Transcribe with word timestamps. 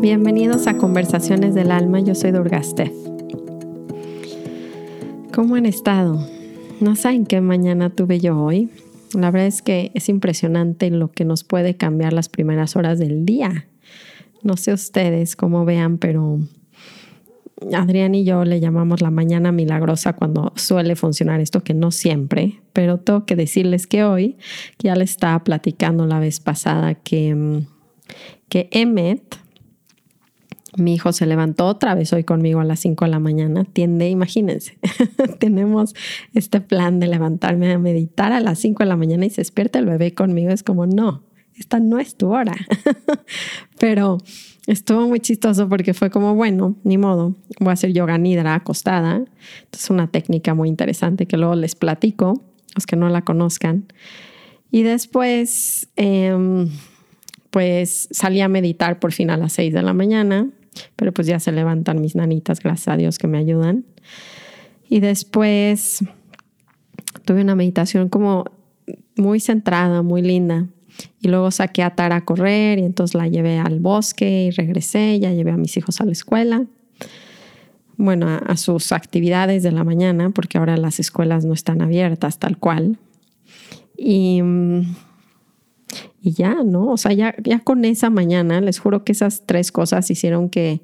Bienvenidos 0.00 0.66
a 0.66 0.78
Conversaciones 0.78 1.54
del 1.54 1.70
Alma, 1.70 2.00
yo 2.00 2.14
soy 2.14 2.30
Durgastef. 2.30 2.90
¿Cómo 5.34 5.56
han 5.56 5.66
estado? 5.66 6.26
No 6.80 6.96
saben 6.96 7.26
qué 7.26 7.42
mañana 7.42 7.90
tuve 7.90 8.18
yo 8.18 8.42
hoy. 8.42 8.70
La 9.12 9.30
verdad 9.30 9.48
es 9.48 9.60
que 9.60 9.90
es 9.92 10.08
impresionante 10.08 10.88
lo 10.88 11.12
que 11.12 11.26
nos 11.26 11.44
puede 11.44 11.76
cambiar 11.76 12.14
las 12.14 12.30
primeras 12.30 12.76
horas 12.76 12.98
del 12.98 13.26
día. 13.26 13.66
No 14.42 14.56
sé 14.56 14.72
ustedes 14.72 15.36
cómo 15.36 15.66
vean, 15.66 15.98
pero 15.98 16.38
Adrián 17.74 18.14
y 18.14 18.24
yo 18.24 18.46
le 18.46 18.58
llamamos 18.58 19.02
la 19.02 19.10
mañana 19.10 19.52
milagrosa 19.52 20.14
cuando 20.14 20.54
suele 20.56 20.96
funcionar 20.96 21.40
esto, 21.40 21.62
que 21.62 21.74
no 21.74 21.90
siempre, 21.90 22.62
pero 22.72 23.00
tengo 23.00 23.26
que 23.26 23.36
decirles 23.36 23.86
que 23.86 24.02
hoy, 24.04 24.38
ya 24.78 24.96
le 24.96 25.04
estaba 25.04 25.44
platicando 25.44 26.06
la 26.06 26.20
vez 26.20 26.40
pasada 26.40 26.94
que, 26.94 27.66
que 28.48 28.70
Emmet, 28.72 29.36
mi 30.76 30.94
hijo 30.94 31.12
se 31.12 31.26
levantó 31.26 31.66
otra 31.66 31.94
vez 31.94 32.12
hoy 32.12 32.24
conmigo 32.24 32.60
a 32.60 32.64
las 32.64 32.80
5 32.80 33.04
de 33.04 33.10
la 33.10 33.18
mañana. 33.18 33.64
Tiende, 33.64 34.08
imagínense, 34.08 34.78
tenemos 35.38 35.94
este 36.34 36.60
plan 36.60 37.00
de 37.00 37.08
levantarme 37.08 37.72
a 37.72 37.78
meditar 37.78 38.32
a 38.32 38.40
las 38.40 38.58
5 38.60 38.84
de 38.84 38.88
la 38.88 38.96
mañana 38.96 39.26
y 39.26 39.30
se 39.30 39.40
despierta 39.40 39.78
el 39.78 39.86
bebé 39.86 40.14
conmigo. 40.14 40.50
Es 40.50 40.62
como, 40.62 40.86
no, 40.86 41.24
esta 41.56 41.80
no 41.80 41.98
es 41.98 42.16
tu 42.16 42.32
hora. 42.32 42.54
Pero 43.78 44.18
estuvo 44.66 45.08
muy 45.08 45.20
chistoso 45.20 45.68
porque 45.68 45.92
fue 45.92 46.10
como, 46.10 46.34
bueno, 46.34 46.76
ni 46.84 46.98
modo, 46.98 47.34
voy 47.58 47.70
a 47.70 47.72
hacer 47.72 47.92
yoga 47.92 48.16
nidra 48.18 48.54
acostada. 48.54 49.24
Es 49.72 49.90
una 49.90 50.08
técnica 50.08 50.54
muy 50.54 50.68
interesante 50.68 51.26
que 51.26 51.36
luego 51.36 51.56
les 51.56 51.74
platico, 51.74 52.42
los 52.76 52.86
que 52.86 52.96
no 52.96 53.08
la 53.08 53.22
conozcan. 53.22 53.86
Y 54.70 54.84
después, 54.84 55.88
em, 55.96 56.70
pues 57.50 58.08
salí 58.12 58.40
a 58.40 58.48
meditar 58.48 59.00
por 59.00 59.12
fin 59.12 59.30
a 59.30 59.36
las 59.36 59.54
6 59.54 59.74
de 59.74 59.82
la 59.82 59.92
mañana 59.92 60.48
pero 60.96 61.12
pues 61.12 61.26
ya 61.26 61.40
se 61.40 61.52
levantan 61.52 62.00
mis 62.00 62.16
nanitas, 62.16 62.60
gracias 62.60 62.88
a 62.88 62.96
Dios 62.96 63.18
que 63.18 63.26
me 63.26 63.38
ayudan. 63.38 63.84
Y 64.88 65.00
después 65.00 66.04
tuve 67.24 67.42
una 67.42 67.54
meditación 67.54 68.08
como 68.08 68.44
muy 69.16 69.40
centrada, 69.40 70.02
muy 70.02 70.22
linda. 70.22 70.66
Y 71.20 71.28
luego 71.28 71.50
saqué 71.50 71.82
a 71.82 71.94
Tara 71.94 72.16
a 72.16 72.24
correr 72.24 72.78
y 72.78 72.84
entonces 72.84 73.14
la 73.14 73.28
llevé 73.28 73.58
al 73.58 73.80
bosque 73.80 74.44
y 74.44 74.50
regresé, 74.50 75.18
ya 75.20 75.32
llevé 75.32 75.52
a 75.52 75.56
mis 75.56 75.76
hijos 75.76 76.00
a 76.00 76.04
la 76.04 76.12
escuela. 76.12 76.64
Bueno, 77.96 78.26
a, 78.28 78.56
sus 78.56 78.92
actividades 78.92 79.62
de 79.62 79.72
la 79.72 79.84
mañana, 79.84 80.30
porque 80.30 80.56
ahora 80.56 80.78
las 80.78 81.00
escuelas 81.00 81.44
no 81.44 81.52
están 81.52 81.82
abiertas 81.82 82.38
tal 82.38 82.56
cual. 82.56 82.98
Y 83.96 84.40
mm, 84.42 84.94
y 86.22 86.32
ya, 86.32 86.62
¿no? 86.64 86.86
O 86.88 86.96
sea, 86.96 87.12
ya, 87.12 87.34
ya 87.42 87.60
con 87.60 87.84
esa 87.84 88.10
mañana, 88.10 88.60
les 88.60 88.78
juro 88.78 89.04
que 89.04 89.12
esas 89.12 89.44
tres 89.46 89.72
cosas 89.72 90.10
hicieron 90.10 90.50
que 90.50 90.80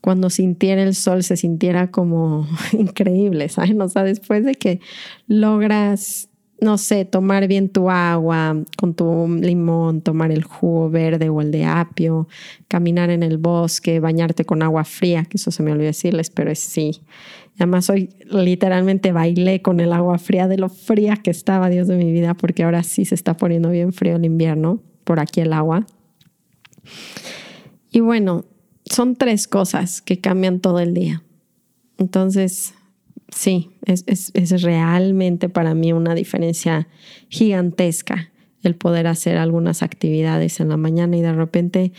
cuando 0.00 0.30
sintiera 0.30 0.82
el 0.82 0.94
sol 0.94 1.22
se 1.22 1.36
sintiera 1.36 1.90
como 1.90 2.46
increíble, 2.72 3.48
¿saben? 3.48 3.80
O 3.80 3.88
sea, 3.88 4.04
después 4.04 4.44
de 4.44 4.54
que 4.54 4.80
logras, 5.26 6.27
no 6.60 6.78
sé, 6.78 7.04
tomar 7.04 7.46
bien 7.46 7.68
tu 7.68 7.88
agua 7.90 8.56
con 8.76 8.94
tu 8.94 9.28
limón, 9.28 10.00
tomar 10.00 10.32
el 10.32 10.42
jugo 10.42 10.90
verde 10.90 11.28
o 11.28 11.40
el 11.40 11.50
de 11.50 11.64
apio, 11.64 12.28
caminar 12.66 13.10
en 13.10 13.22
el 13.22 13.38
bosque, 13.38 14.00
bañarte 14.00 14.44
con 14.44 14.62
agua 14.62 14.84
fría, 14.84 15.24
que 15.24 15.36
eso 15.36 15.50
se 15.50 15.62
me 15.62 15.72
olvidó 15.72 15.86
decirles, 15.86 16.30
pero 16.30 16.50
es 16.50 16.58
sí, 16.58 17.02
Además, 17.58 17.90
hoy 17.90 18.10
literalmente 18.30 19.10
bailé 19.10 19.62
con 19.62 19.80
el 19.80 19.92
agua 19.92 20.18
fría 20.18 20.46
de 20.46 20.58
lo 20.58 20.68
fría 20.68 21.16
que 21.16 21.32
estaba, 21.32 21.68
Dios 21.68 21.88
de 21.88 21.96
mi 21.96 22.12
vida, 22.12 22.34
porque 22.34 22.62
ahora 22.62 22.84
sí 22.84 23.04
se 23.04 23.16
está 23.16 23.36
poniendo 23.36 23.70
bien 23.70 23.92
frío 23.92 24.14
el 24.14 24.24
invierno, 24.24 24.80
por 25.02 25.18
aquí 25.18 25.40
el 25.40 25.52
agua. 25.52 25.84
Y 27.90 27.98
bueno, 27.98 28.44
son 28.84 29.16
tres 29.16 29.48
cosas 29.48 30.00
que 30.00 30.20
cambian 30.20 30.60
todo 30.60 30.78
el 30.78 30.94
día. 30.94 31.24
Entonces, 31.98 32.74
sí, 33.28 33.70
es, 33.84 34.04
es 34.06 34.62
realmente 34.62 35.48
para 35.48 35.74
mí 35.74 35.92
una 35.92 36.14
diferencia 36.14 36.88
gigantesca 37.28 38.30
el 38.62 38.74
poder 38.74 39.06
hacer 39.06 39.36
algunas 39.36 39.82
actividades 39.82 40.60
en 40.60 40.68
la 40.68 40.76
mañana 40.76 41.16
y 41.16 41.22
de 41.22 41.32
repente 41.32 41.92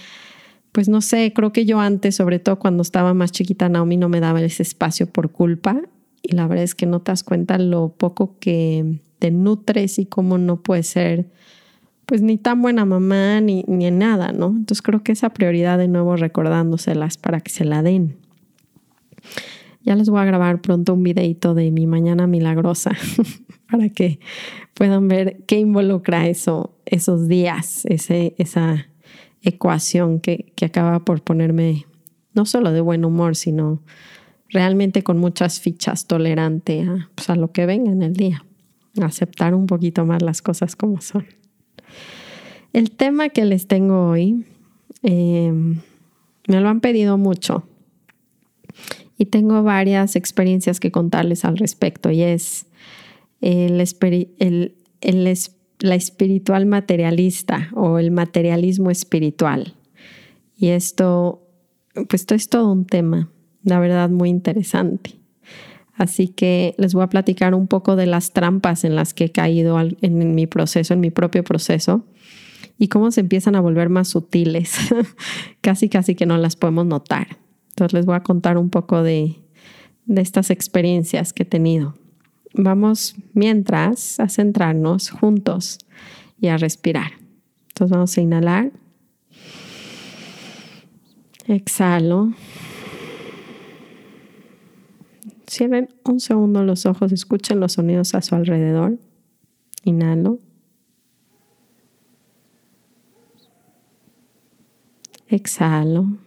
pues 0.71 0.87
no 0.87 1.01
sé, 1.01 1.33
creo 1.33 1.51
que 1.51 1.65
yo 1.65 1.79
antes, 1.79 2.15
sobre 2.15 2.39
todo 2.39 2.59
cuando 2.59 2.83
estaba 2.83 3.13
más 3.13 3.31
chiquita, 3.31 3.69
Naomi 3.69 3.97
no 3.97 4.09
me 4.09 4.19
daba 4.19 4.41
ese 4.41 4.63
espacio 4.63 5.07
por 5.07 5.31
culpa 5.31 5.81
y 6.21 6.35
la 6.35 6.47
verdad 6.47 6.63
es 6.63 6.75
que 6.75 6.85
no 6.85 7.01
te 7.01 7.11
das 7.11 7.23
cuenta 7.23 7.57
lo 7.57 7.89
poco 7.89 8.37
que 8.39 8.99
te 9.19 9.31
nutres 9.31 9.99
y 9.99 10.05
cómo 10.05 10.37
no 10.37 10.61
puedes 10.61 10.87
ser 10.87 11.27
pues 12.05 12.21
ni 12.21 12.37
tan 12.37 12.61
buena 12.61 12.85
mamá 12.85 13.39
ni, 13.39 13.63
ni 13.67 13.85
en 13.85 13.99
nada, 13.99 14.31
¿no? 14.31 14.47
Entonces 14.47 14.81
creo 14.81 15.03
que 15.03 15.11
esa 15.11 15.29
prioridad 15.29 15.77
de 15.77 15.87
nuevo 15.87 16.15
recordándoselas 16.15 17.17
para 17.17 17.39
que 17.39 17.51
se 17.51 17.65
la 17.65 17.83
den. 17.83 18.17
Ya 19.89 19.95
les 19.95 20.07
voy 20.07 20.19
a 20.19 20.25
grabar 20.25 20.61
pronto 20.61 20.93
un 20.93 21.01
videito 21.01 21.55
de 21.55 21.71
mi 21.71 21.87
mañana 21.87 22.27
milagrosa 22.27 22.91
para 23.71 23.89
que 23.89 24.19
puedan 24.75 25.07
ver 25.07 25.41
qué 25.47 25.57
involucra 25.57 26.27
eso, 26.27 26.75
esos 26.85 27.27
días, 27.27 27.87
ese, 27.87 28.35
esa 28.37 28.85
ecuación 29.41 30.19
que, 30.19 30.53
acaba 30.63 30.99
por 30.99 31.23
ponerme 31.23 31.87
no 32.35 32.45
solo 32.45 32.71
de 32.71 32.81
buen 32.81 33.03
humor, 33.03 33.35
sino 33.35 33.81
realmente 34.49 35.01
con 35.01 35.17
muchas 35.17 35.59
fichas 35.59 36.05
tolerante 36.05 36.83
a, 36.83 37.09
pues, 37.15 37.35
lo 37.35 37.51
que 37.51 37.65
venga 37.65 37.91
en 37.91 38.03
el 38.03 38.13
día, 38.13 38.45
aceptar 39.01 39.55
un 39.55 39.65
poquito 39.65 40.05
más 40.05 40.21
las 40.21 40.43
cosas 40.43 40.75
como 40.75 41.01
son. 41.01 41.25
El 42.73 42.91
tema 42.91 43.29
que 43.29 43.43
les 43.43 43.65
tengo 43.65 44.11
hoy 44.11 44.45
em, 45.01 45.79
me 46.47 46.61
lo 46.61 46.69
han 46.69 46.79
pedido 46.79 47.17
mucho 47.17 47.63
y 49.19 49.25
tengo 49.25 49.61
varias 49.63 50.15
experiencias 50.15 50.79
que 50.79 50.91
contarles 50.91 51.43
al 51.43 51.57
respecto 51.57 52.09
y 52.09 52.21
es 52.21 52.67
el, 53.41 53.77
la 55.79 55.95
espiritual 55.95 56.65
materialista 56.65 57.69
o 57.75 57.99
el 57.99 58.11
materialismo 58.11 58.89
espiritual. 58.89 59.75
Y 60.55 60.69
esto, 60.69 61.45
pues 61.93 62.21
esto 62.21 62.33
es 62.33 62.47
todo 62.47 62.71
un 62.71 62.85
tema, 62.85 63.29
la 63.63 63.81
verdad, 63.81 64.09
muy 64.09 64.29
interesante. 64.29 65.15
Así 65.95 66.29
que 66.29 66.73
les 66.77 66.93
voy 66.93 67.03
a 67.03 67.07
platicar 67.07 67.53
un 67.53 67.67
poco 67.67 67.97
de 67.97 68.05
las 68.05 68.31
trampas 68.31 68.85
en 68.85 68.95
las 68.95 69.13
que 69.13 69.25
he 69.25 69.31
caído 69.33 69.77
en 69.81 70.33
mi 70.33 70.47
proceso, 70.47 70.93
en 70.93 71.01
mi 71.01 71.11
propio 71.11 71.43
proceso, 71.43 72.05
y 72.77 72.87
cómo 72.87 73.11
se 73.11 73.19
empiezan 73.19 73.57
a 73.57 73.59
volver 73.59 73.89
más 73.89 74.07
sutiles, 74.07 74.77
casi 75.61 75.89
casi 75.89 76.15
que 76.15 76.25
no 76.25 76.37
las 76.37 76.55
podemos 76.55 76.85
notar. 76.85 77.48
Entonces 77.79 77.93
les 77.93 78.05
voy 78.05 78.15
a 78.15 78.23
contar 78.23 78.57
un 78.57 78.69
poco 78.69 79.03
de, 79.03 79.37
de 80.05 80.21
estas 80.21 80.49
experiencias 80.49 81.31
que 81.31 81.43
he 81.43 81.45
tenido. 81.45 81.93
Vamos 82.53 83.15
mientras 83.33 84.19
a 84.19 84.27
centrarnos 84.27 85.09
juntos 85.11 85.79
y 86.41 86.47
a 86.47 86.57
respirar. 86.57 87.11
Entonces 87.69 87.91
vamos 87.91 88.17
a 88.17 88.21
inhalar. 88.21 88.71
Exhalo. 91.47 92.33
Cierren 95.49 95.87
un 96.03 96.19
segundo 96.19 96.65
los 96.65 96.85
ojos, 96.85 97.13
escuchen 97.13 97.61
los 97.61 97.73
sonidos 97.73 98.13
a 98.13 98.21
su 98.21 98.35
alrededor. 98.35 98.99
Inhalo. 99.85 100.39
Exhalo. 105.29 106.17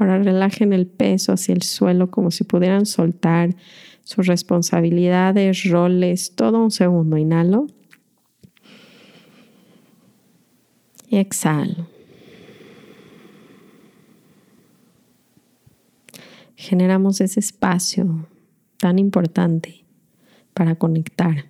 Ahora 0.00 0.18
relajen 0.18 0.72
el 0.72 0.86
peso 0.86 1.34
hacia 1.34 1.52
el 1.52 1.60
suelo 1.60 2.10
como 2.10 2.30
si 2.30 2.42
pudieran 2.44 2.86
soltar 2.86 3.54
sus 4.02 4.26
responsabilidades, 4.26 5.64
roles, 5.64 6.34
todo 6.34 6.58
un 6.64 6.70
segundo. 6.70 7.18
Inhalo. 7.18 7.66
Y 11.06 11.18
exhalo. 11.18 11.86
Generamos 16.56 17.20
ese 17.20 17.40
espacio 17.40 18.26
tan 18.78 18.98
importante 18.98 19.84
para 20.54 20.76
conectar. 20.76 21.44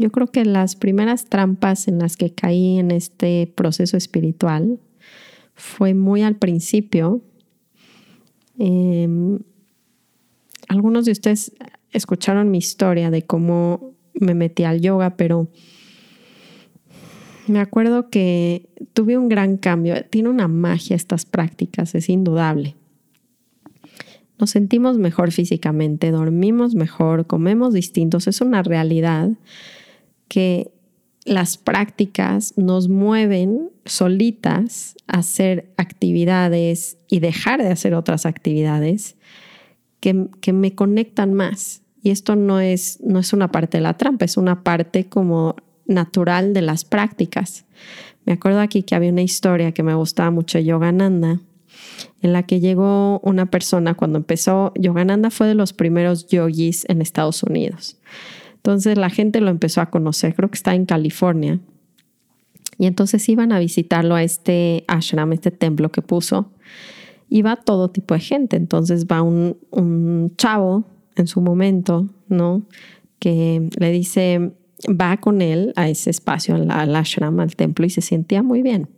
Yo 0.00 0.10
creo 0.10 0.28
que 0.28 0.46
las 0.46 0.76
primeras 0.76 1.26
trampas 1.26 1.86
en 1.86 1.98
las 1.98 2.16
que 2.16 2.32
caí 2.32 2.78
en 2.78 2.90
este 2.90 3.52
proceso 3.54 3.98
espiritual 3.98 4.80
fue 5.52 5.92
muy 5.92 6.22
al 6.22 6.36
principio. 6.36 7.20
Em, 8.58 9.40
algunos 10.68 11.04
de 11.04 11.12
ustedes 11.12 11.52
escucharon 11.92 12.50
mi 12.50 12.56
historia 12.56 13.10
de 13.10 13.26
cómo 13.26 13.92
me 14.14 14.32
metí 14.32 14.64
al 14.64 14.80
yoga, 14.80 15.18
pero 15.18 15.48
me 17.46 17.60
acuerdo 17.60 18.08
que 18.08 18.70
tuve 18.94 19.18
un 19.18 19.28
gran 19.28 19.58
cambio. 19.58 20.02
Tiene 20.08 20.30
una 20.30 20.48
magia 20.48 20.96
estas 20.96 21.26
prácticas, 21.26 21.94
es 21.94 22.08
indudable. 22.08 22.74
nos 24.38 24.48
sentimos 24.48 24.96
mejor 24.96 25.30
físicamente, 25.30 26.10
dormimos 26.10 26.74
mejor, 26.74 27.26
comemos 27.26 27.74
distintos. 27.74 28.26
Es 28.28 28.40
una 28.40 28.62
realidad 28.62 29.32
que 30.30 30.70
las 31.24 31.58
prácticas 31.58 32.56
nos 32.56 32.88
mueven 32.88 33.70
solitas 33.84 34.94
a 35.08 35.18
hacer 35.18 35.72
actividades 35.76 36.98
y 37.08 37.18
dejar 37.18 37.60
de 37.60 37.68
hacer 37.68 37.94
otras 37.94 38.26
actividades 38.26 39.16
que, 39.98 40.28
que 40.40 40.52
me 40.52 40.74
conectan 40.76 41.34
más. 41.34 41.82
Y 42.00 42.10
esto 42.10 42.36
no 42.36 42.60
es, 42.60 43.00
no 43.02 43.18
es 43.18 43.32
una 43.32 43.50
parte 43.50 43.78
de 43.78 43.82
la 43.82 43.96
trampa, 43.96 44.24
es 44.24 44.36
una 44.36 44.62
parte 44.62 45.08
como 45.08 45.56
natural 45.84 46.54
de 46.54 46.62
las 46.62 46.84
prácticas. 46.84 47.66
Me 48.24 48.34
acuerdo 48.34 48.60
aquí 48.60 48.84
que 48.84 48.94
había 48.94 49.10
una 49.10 49.22
historia 49.22 49.72
que 49.72 49.82
me 49.82 49.94
gustaba 49.94 50.30
mucho 50.30 50.58
de 50.58 50.64
Yogananda, 50.64 51.40
en 52.22 52.32
la 52.32 52.44
que 52.44 52.60
llegó 52.60 53.18
una 53.24 53.46
persona 53.46 53.94
cuando 53.94 54.18
empezó, 54.18 54.72
Yogananda 54.78 55.30
fue 55.30 55.48
de 55.48 55.54
los 55.54 55.72
primeros 55.72 56.28
yogis 56.28 56.86
en 56.88 57.02
Estados 57.02 57.42
Unidos. 57.42 57.96
Entonces 58.60 58.98
la 58.98 59.08
gente 59.08 59.40
lo 59.40 59.50
empezó 59.50 59.80
a 59.80 59.88
conocer, 59.88 60.34
creo 60.34 60.50
que 60.50 60.56
está 60.56 60.74
en 60.74 60.84
California. 60.84 61.60
Y 62.76 62.86
entonces 62.86 63.26
iban 63.30 63.52
a 63.52 63.58
visitarlo 63.58 64.14
a 64.14 64.22
este 64.22 64.84
ashram, 64.86 65.32
este 65.32 65.50
templo 65.50 65.90
que 65.90 66.02
puso. 66.02 66.52
Iba 67.30 67.56
todo 67.56 67.90
tipo 67.90 68.12
de 68.14 68.20
gente. 68.20 68.56
Entonces 68.56 69.06
va 69.06 69.22
un, 69.22 69.56
un 69.70 70.34
chavo 70.36 70.84
en 71.16 71.26
su 71.26 71.40
momento, 71.40 72.08
¿no? 72.28 72.62
Que 73.18 73.68
le 73.78 73.92
dice, 73.92 74.52
va 74.88 75.16
con 75.18 75.42
él 75.42 75.72
a 75.76 75.88
ese 75.88 76.10
espacio, 76.10 76.54
al, 76.54 76.96
ashram, 76.96 77.40
al 77.40 77.56
templo, 77.56 77.86
y 77.86 77.90
se 77.90 78.00
sentía 78.00 78.42
muy 78.42 78.62
bien 78.62 78.88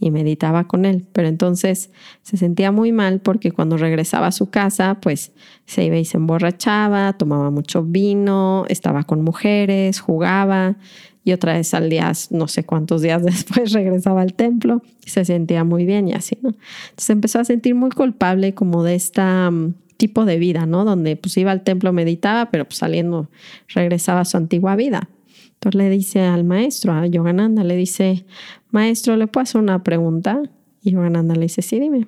y 0.00 0.10
meditaba 0.10 0.66
con 0.66 0.84
él. 0.84 1.06
Pero 1.12 1.28
entonces 1.28 1.90
se 2.22 2.36
sentía 2.36 2.72
muy 2.72 2.92
mal 2.92 3.20
porque 3.20 3.52
cuando 3.52 3.76
regresaba 3.76 4.28
a 4.28 4.32
su 4.32 4.50
casa, 4.50 4.98
pues 5.00 5.32
se 5.66 5.84
iba 5.84 5.96
y 5.96 6.04
se 6.04 6.16
emborrachaba, 6.16 7.12
tomaba 7.12 7.50
mucho 7.50 7.82
vino, 7.82 8.64
estaba 8.68 9.04
con 9.04 9.22
mujeres, 9.22 10.00
jugaba 10.00 10.76
y 11.24 11.32
otra 11.32 11.52
vez 11.52 11.74
al 11.74 11.90
día, 11.90 12.10
no 12.30 12.48
sé 12.48 12.64
cuántos 12.64 13.02
días 13.02 13.22
después, 13.24 13.72
regresaba 13.72 14.22
al 14.22 14.32
templo 14.32 14.82
y 15.04 15.10
se 15.10 15.24
sentía 15.24 15.62
muy 15.62 15.84
bien 15.84 16.08
y 16.08 16.14
así, 16.14 16.38
¿no? 16.40 16.50
Entonces 16.90 17.10
empezó 17.10 17.40
a 17.40 17.44
sentir 17.44 17.74
muy 17.74 17.90
culpable 17.90 18.54
como 18.54 18.82
de 18.82 18.94
esta 18.94 19.50
mm, 19.50 19.74
tipo 19.98 20.24
de 20.24 20.38
vida, 20.38 20.64
¿no? 20.64 20.86
Donde 20.86 21.16
pues 21.16 21.36
iba 21.36 21.50
al 21.50 21.62
templo, 21.64 21.92
meditaba, 21.92 22.50
pero 22.50 22.64
pues 22.64 22.78
saliendo 22.78 23.28
regresaba 23.68 24.20
a 24.20 24.24
su 24.24 24.38
antigua 24.38 24.74
vida. 24.76 25.10
Entonces 25.58 25.76
le 25.76 25.90
dice 25.90 26.20
al 26.20 26.44
maestro, 26.44 26.92
a 26.92 27.06
Yogananda, 27.06 27.64
le 27.64 27.74
dice, 27.74 28.24
maestro, 28.70 29.16
¿le 29.16 29.26
puedo 29.26 29.42
hacer 29.42 29.60
una 29.60 29.82
pregunta? 29.82 30.40
Y 30.82 30.92
Yogananda 30.92 31.34
le 31.34 31.42
dice, 31.42 31.62
sí, 31.62 31.80
dime. 31.80 32.06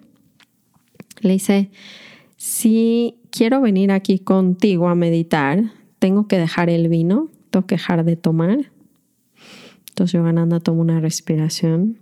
Le 1.21 1.33
dice, 1.33 1.71
si 2.37 3.17
quiero 3.33 3.61
venir 3.61 3.91
aquí 3.91 4.21
contigo 4.21 4.89
a 4.89 4.95
meditar, 4.95 5.73
¿tengo 5.99 6.29
que 6.29 6.39
dejar 6.39 6.71
el 6.71 6.89
vino? 6.89 7.29
¿Tengo 7.51 7.67
que 7.67 7.75
dejar 7.75 8.05
de 8.05 8.15
tomar? 8.15 8.71
Entonces 9.89 10.13
Yogananda 10.13 10.61
toma 10.61 10.83
una 10.83 11.01
respiración. 11.01 11.99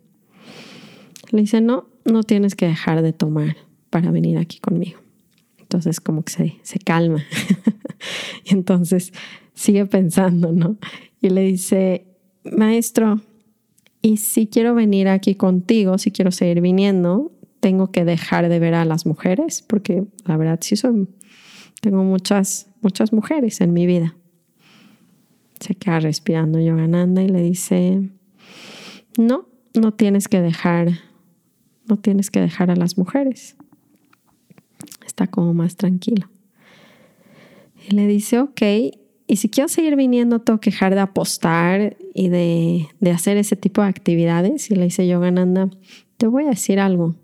Le 1.30 1.40
dice, 1.40 1.62
no, 1.62 1.88
no 2.04 2.24
tienes 2.24 2.56
que 2.56 2.66
dejar 2.66 3.00
de 3.00 3.14
tomar 3.14 3.56
para 3.88 4.10
venir 4.10 4.36
aquí 4.36 4.58
conmigo. 4.58 5.00
Entonces 5.58 5.98
como 5.98 6.24
que 6.24 6.32
se, 6.32 6.56
se 6.62 6.78
calma. 6.78 7.24
y 8.44 8.50
entonces 8.52 9.14
sigue 9.54 9.86
pensando, 9.86 10.52
¿no? 10.52 10.76
Y 11.20 11.30
le 11.30 11.42
dice, 11.42 12.06
maestro, 12.44 13.20
y 14.02 14.18
si 14.18 14.46
quiero 14.46 14.74
venir 14.74 15.08
aquí 15.08 15.34
contigo, 15.34 15.98
si 15.98 16.10
quiero 16.10 16.30
seguir 16.30 16.60
viniendo, 16.60 17.32
tengo 17.60 17.90
que 17.90 18.04
dejar 18.04 18.48
de 18.48 18.58
ver 18.58 18.74
a 18.74 18.84
las 18.84 19.06
mujeres, 19.06 19.62
porque 19.62 20.04
la 20.24 20.36
verdad 20.36 20.58
sí 20.62 20.76
son, 20.76 21.10
tengo 21.80 22.04
muchas, 22.04 22.70
muchas 22.80 23.12
mujeres 23.12 23.60
en 23.60 23.72
mi 23.72 23.86
vida. 23.86 24.16
Se 25.60 25.74
queda 25.74 25.98
respirando 25.98 26.60
Yogananda 26.60 27.22
y 27.22 27.28
le 27.28 27.42
dice, 27.42 28.08
no, 29.18 29.48
no 29.74 29.92
tienes 29.92 30.28
que 30.28 30.40
dejar, 30.40 31.00
no 31.86 31.96
tienes 31.96 32.30
que 32.30 32.40
dejar 32.40 32.70
a 32.70 32.76
las 32.76 32.96
mujeres. 32.96 33.56
Está 35.04 35.26
como 35.26 35.52
más 35.54 35.76
tranquilo. 35.76 36.30
Y 37.88 37.94
le 37.94 38.06
dice, 38.06 38.38
ok, 38.38 38.62
y 39.30 39.36
si 39.36 39.50
quiero 39.50 39.68
seguir 39.68 39.94
viniendo, 39.94 40.40
tengo 40.40 40.58
que 40.58 40.70
dejar 40.70 40.94
de 40.94 41.00
apostar 41.00 41.98
y 42.14 42.30
de, 42.30 42.88
hacer 43.12 43.36
ese 43.36 43.56
tipo 43.56 43.82
de 43.82 43.88
actividades. 43.88 44.70
Y 44.70 44.74
le 44.74 44.84
dice 44.84 45.06
Yogananda, 45.06 45.68
te 46.16 46.26
voy 46.26 46.44
a 46.44 46.48
decir 46.48 46.80
algo. 46.80 47.14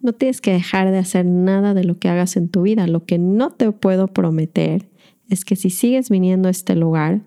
No 0.00 0.12
tienes 0.12 0.40
que 0.40 0.52
dejar 0.52 0.90
de 0.90 0.98
hacer 0.98 1.24
nada 1.24 1.72
de 1.72 1.84
lo 1.84 2.00
que 2.00 2.08
hagas 2.08 2.36
en 2.36 2.48
tu 2.48 2.62
vida. 2.62 2.88
Lo 2.88 3.06
que 3.06 3.18
no 3.18 3.52
te 3.52 3.70
puedo 3.70 4.08
prometer 4.08 4.88
es 5.30 5.44
que 5.44 5.54
si 5.54 5.70
sigues 5.70 6.10
viniendo 6.10 6.48
a 6.48 6.50
este 6.50 6.74
lugar, 6.74 7.20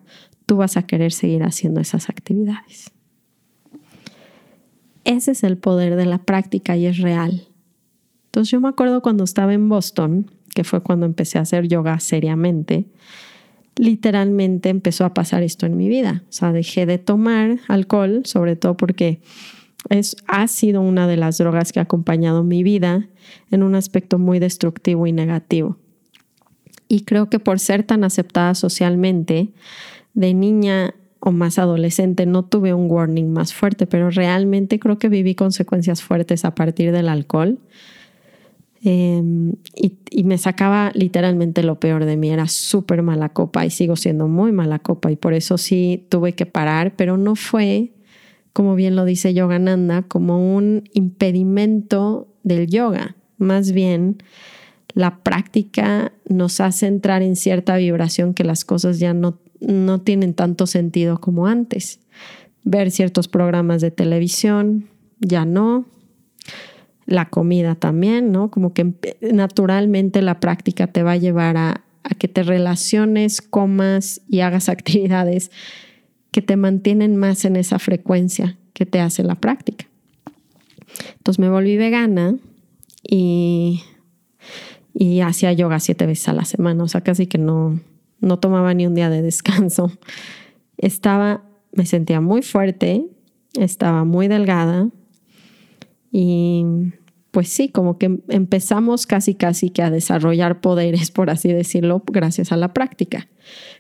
tú 0.46 0.58
vas 0.58 0.76
a 0.76 0.86
querer 0.86 1.14
seguir 1.14 1.44
haciendo 1.44 1.80
esas 1.80 2.10
actividades. 2.10 2.92
Ese 5.06 5.32
es 5.32 5.44
el 5.46 5.58
poder 5.58 5.96
de 5.96 6.06
la 6.06 6.18
práctica 6.18 6.76
y 6.76 6.86
es 6.86 6.98
real. 6.98 7.48
Entonces 8.26 8.52
yo 8.52 8.60
me 8.60 8.68
acuerdo 8.68 9.02
cuando 9.02 9.24
estaba 9.24 9.54
en 9.54 9.70
Boston, 9.70 10.30
que 10.54 10.66
fue 10.66 10.84
cuando 10.84 11.06
empecé 11.06 11.38
a 11.38 11.44
hacer 11.44 11.70
yoga 11.70 11.98
seriamente, 12.02 12.88
literalmente 13.78 14.70
empezó 14.70 15.06
a 15.06 15.14
pasar 15.14 15.44
esto 15.44 15.66
en 15.66 15.78
mi 15.78 15.88
vida. 15.88 16.24
O 16.30 16.32
sea, 16.32 16.52
dejé 16.52 16.86
de 16.86 16.98
tomar 16.98 17.60
alcohol, 17.68 18.22
sobre 18.26 18.56
todo 18.56 18.76
porque 18.76 19.22
es, 19.90 20.18
ha 20.28 20.48
sido 20.48 20.82
una 20.82 21.08
de 21.08 21.18
las 21.18 21.38
drogas 21.38 21.72
que 21.72 21.80
ha 21.80 21.84
acompañado 21.84 22.44
mi 22.44 22.64
vida 22.64 23.08
en 23.52 23.64
un 23.64 23.76
aspecto 23.76 24.20
muy 24.20 24.40
destructivo 24.40 25.08
y 25.08 25.12
negativo. 25.12 25.78
Y 26.88 27.02
creo 27.02 27.30
que 27.30 27.40
por 27.40 27.60
ser 27.60 27.84
tan 27.84 28.04
aceptada 28.04 28.56
socialmente, 28.56 29.50
de 30.14 30.34
niña 30.34 30.96
o 31.20 31.32
más 31.32 31.60
adolescente 31.60 32.26
no 32.26 32.44
tuve 32.44 32.74
un 32.74 32.90
warning 32.90 33.32
más 33.32 33.54
fuerte, 33.54 33.86
pero 33.86 34.10
realmente 34.10 34.80
creo 34.80 34.98
que 34.98 35.10
viví 35.10 35.36
consecuencias 35.36 36.02
fuertes 36.02 36.46
a 36.46 36.56
partir 36.56 36.92
del 36.92 37.10
alcohol 37.10 37.60
Em, 38.90 39.52
y, 39.76 40.24
me 40.24 40.38
sacaba 40.38 40.92
literalmente 40.94 41.62
lo 41.62 41.78
peor 41.78 42.06
de 42.06 42.16
mí. 42.16 42.30
Era 42.30 42.48
súper 42.48 43.02
mala 43.02 43.28
copa 43.28 43.66
y 43.66 43.70
sigo 43.70 43.98
siendo 43.98 44.30
muy 44.30 44.54
mala 44.54 44.80
copa 44.80 45.12
y 45.12 45.18
por 45.18 45.34
eso 45.34 45.58
sí 45.58 46.06
tuve 46.08 46.32
que 46.36 46.46
parar, 46.46 46.96
pero 46.96 47.18
no 47.18 47.36
fue, 47.36 47.92
como 48.54 48.76
bien 48.76 48.96
lo 48.96 49.04
dice 49.04 49.34
Yogananda, 49.34 50.04
como 50.04 50.56
un 50.56 50.86
impedimento 50.94 52.30
del 52.44 52.68
yoga. 52.68 53.18
Más 53.38 53.74
bien, 53.74 54.24
la 54.94 55.18
práctica 55.18 56.14
nos 56.30 56.62
hace 56.62 56.88
entrar 56.88 57.22
en 57.24 57.36
cierta 57.36 57.76
vibración 57.76 58.34
que 58.34 58.46
las 58.46 58.64
cosas 58.64 59.00
ya 59.00 59.14
no, 59.14 59.38
no 59.60 60.00
tienen 60.00 60.34
tanto 60.34 60.66
sentido 60.66 61.20
como 61.20 61.48
antes. 61.48 62.00
Ver 62.64 62.92
ciertos 62.92 63.28
programas 63.28 63.82
de 63.82 63.92
televisión, 63.92 64.88
ya 65.20 65.44
no, 65.44 65.88
la 67.08 67.30
comida 67.30 67.76
también, 67.76 68.32
¿no? 68.32 68.52
Como 68.52 68.74
que 68.74 68.94
naturalmente 69.22 70.22
la 70.22 70.40
práctica 70.40 70.88
te 70.88 71.02
va 71.04 71.14
a 71.14 71.18
llevar 71.18 71.58
a, 71.58 71.84
que 72.20 72.28
te 72.28 72.44
relaciones, 72.44 73.42
comas 73.42 74.22
y 74.30 74.42
hagas 74.42 74.70
actividades 74.70 75.50
que 76.32 76.42
te 76.42 76.58
mantienen 76.58 77.16
más 77.16 77.46
en 77.46 77.56
esa 77.56 77.80
frecuencia 77.80 78.58
que 78.74 78.86
te 78.86 79.00
hace 79.00 79.24
la 79.24 79.36
práctica. 79.36 79.88
Entonces 81.18 81.40
me 81.40 81.50
volví 81.50 81.78
vegana 81.78 82.36
y, 83.02 83.82
y 84.94 85.22
hacía 85.22 85.54
yoga 85.54 85.80
siete 85.80 86.06
veces 86.06 86.28
a 86.28 86.34
la 86.34 86.46
semana, 86.46 86.84
o 86.84 86.88
sea, 86.88 87.02
casi 87.02 87.26
que 87.26 87.38
no, 87.38 87.80
no 88.20 88.38
tomaba 88.38 88.74
ni 88.74 88.86
un 88.86 88.96
día 88.96 89.10
de 89.10 89.22
descanso. 89.22 89.92
Estaba, 90.78 91.44
me 91.72 91.86
sentía 91.86 92.20
muy 92.20 92.42
fuerte, 92.42 93.06
estaba 93.54 94.04
muy 94.04 94.28
delgada, 94.28 94.90
y 96.12 96.66
pues 97.32 97.50
sí, 97.50 97.70
como 97.70 97.98
que 97.98 98.20
empezamos 98.30 99.06
casi 99.06 99.36
casi 99.36 99.70
que 99.70 99.84
a 99.84 99.92
desarrollar 99.92 100.60
poderes, 100.60 101.12
por 101.12 101.30
así 101.30 101.52
decirlo, 101.54 102.02
gracias 102.08 102.52
a 102.52 102.58
la 102.58 102.74
práctica. 102.74 103.28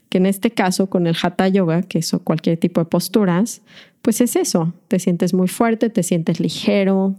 Que 0.10 0.20
en 0.20 0.26
este 0.26 0.52
caso 0.52 0.90
con 0.90 1.08
el 1.08 1.16
hatha 1.22 1.48
yoga, 1.48 1.82
que 1.82 2.00
es 2.00 2.12
cualquier 2.24 2.58
tipo 2.58 2.82
de 2.82 2.86
posturas, 2.86 3.62
pues 4.02 4.22
es 4.22 4.36
eso, 4.36 4.74
te 4.88 5.00
sientes 5.00 5.34
muy 5.34 5.48
fuerte, 5.48 5.90
te 5.90 6.04
sientes 6.04 6.40
ligero, 6.40 7.16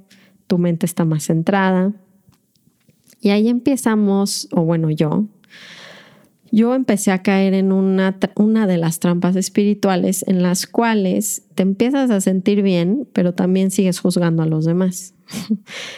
tu 0.46 0.58
mente 0.58 0.86
está 0.86 1.04
más 1.04 1.24
centrada. 1.24 1.92
Y 3.20 3.30
ahí 3.30 3.48
empezamos, 3.48 4.48
o 4.52 4.62
bueno, 4.62 4.90
yo, 4.90 5.26
yo 6.50 6.74
empecé 6.74 7.10
a 7.10 7.22
caer 7.22 7.54
en 7.54 7.72
una, 7.72 8.18
una 8.36 8.66
de 8.66 8.78
las 8.78 9.00
trampas 9.00 9.36
espirituales 9.36 10.24
en 10.26 10.42
las 10.42 10.66
cuales 10.66 11.44
te 11.54 11.62
empiezas 11.62 12.10
a 12.10 12.20
sentir 12.20 12.62
bien, 12.62 13.08
pero 13.12 13.34
también 13.34 13.70
sigues 13.70 14.00
juzgando 14.00 14.42
a 14.42 14.46
los 14.46 14.64
demás. 14.64 15.14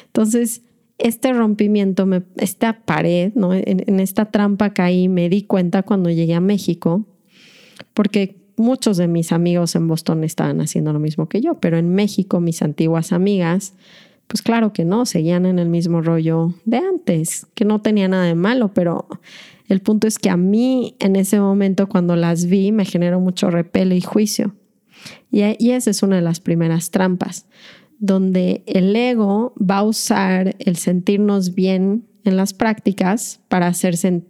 Entonces, 0.07 0.62
este 0.99 1.33
rompimiento, 1.33 2.09
esta 2.37 2.85
pared, 2.85 3.33
¿no? 3.35 3.54
en, 3.54 3.85
en 3.87 4.00
esta 4.00 4.26
trampa 4.26 4.75
caí, 4.75 5.09
me 5.09 5.28
di 5.28 5.42
cuenta 5.42 5.83
cuando 5.83 6.11
llegué 6.11 6.35
a 6.35 6.40
México, 6.40 7.07
porque 7.95 8.40
muchos 8.61 8.97
de 8.99 9.09
mis 9.09 9.33
amigos 9.33 9.75
en 9.75 9.88
Boston 9.88 10.23
estaban 10.23 10.61
haciendo 10.61 10.92
lo 10.92 11.00
mismo 11.00 11.28
que 11.28 11.40
yo, 11.40 11.54
pero 11.54 11.78
en 11.78 11.88
México 11.95 12.40
mis 12.40 12.62
antiguas 12.62 13.12
amigas 13.12 13.75
Pues 14.26 14.42
claro 14.42 14.73
que 14.73 14.85
no, 14.85 15.07
seguían 15.07 15.45
en 15.45 15.59
el 15.59 15.69
mismo 15.69 16.02
rollo 16.02 16.54
de 16.64 16.76
antes, 16.76 17.47
que 17.54 17.64
no 17.64 17.80
tenía 17.80 18.07
nada 18.07 18.25
de 18.25 18.37
malo, 18.37 18.73
pero 18.73 19.09
el 19.71 19.81
punto 19.81 20.07
es 20.07 20.19
que 20.19 20.31
a 20.31 20.37
mí 20.37 20.97
en 20.99 21.17
ese 21.17 21.41
momento 21.41 21.89
cuando 21.89 22.17
las 22.17 22.47
vi 22.47 22.73
me 22.73 22.85
generó 22.85 23.21
mucho 23.21 23.50
repelo 23.50 23.95
y 23.95 24.00
juicio. 24.00 24.55
Y, 25.31 25.71
esa 25.71 25.91
es 25.91 26.03
una 26.03 26.17
de 26.17 26.23
las 26.23 26.41
primeras 26.41 26.91
trampas, 26.91 27.47
donde 27.99 28.62
el 28.67 28.95
ego 28.95 29.55
va 29.59 29.79
a 29.79 29.83
usar 29.85 30.57
el 30.59 30.77
sentirnos 30.77 31.55
bien 31.55 32.05
en 32.25 32.37
las 32.37 32.53
prácticas 32.53 33.41
para 33.49 33.67
hacerse, 33.69 34.23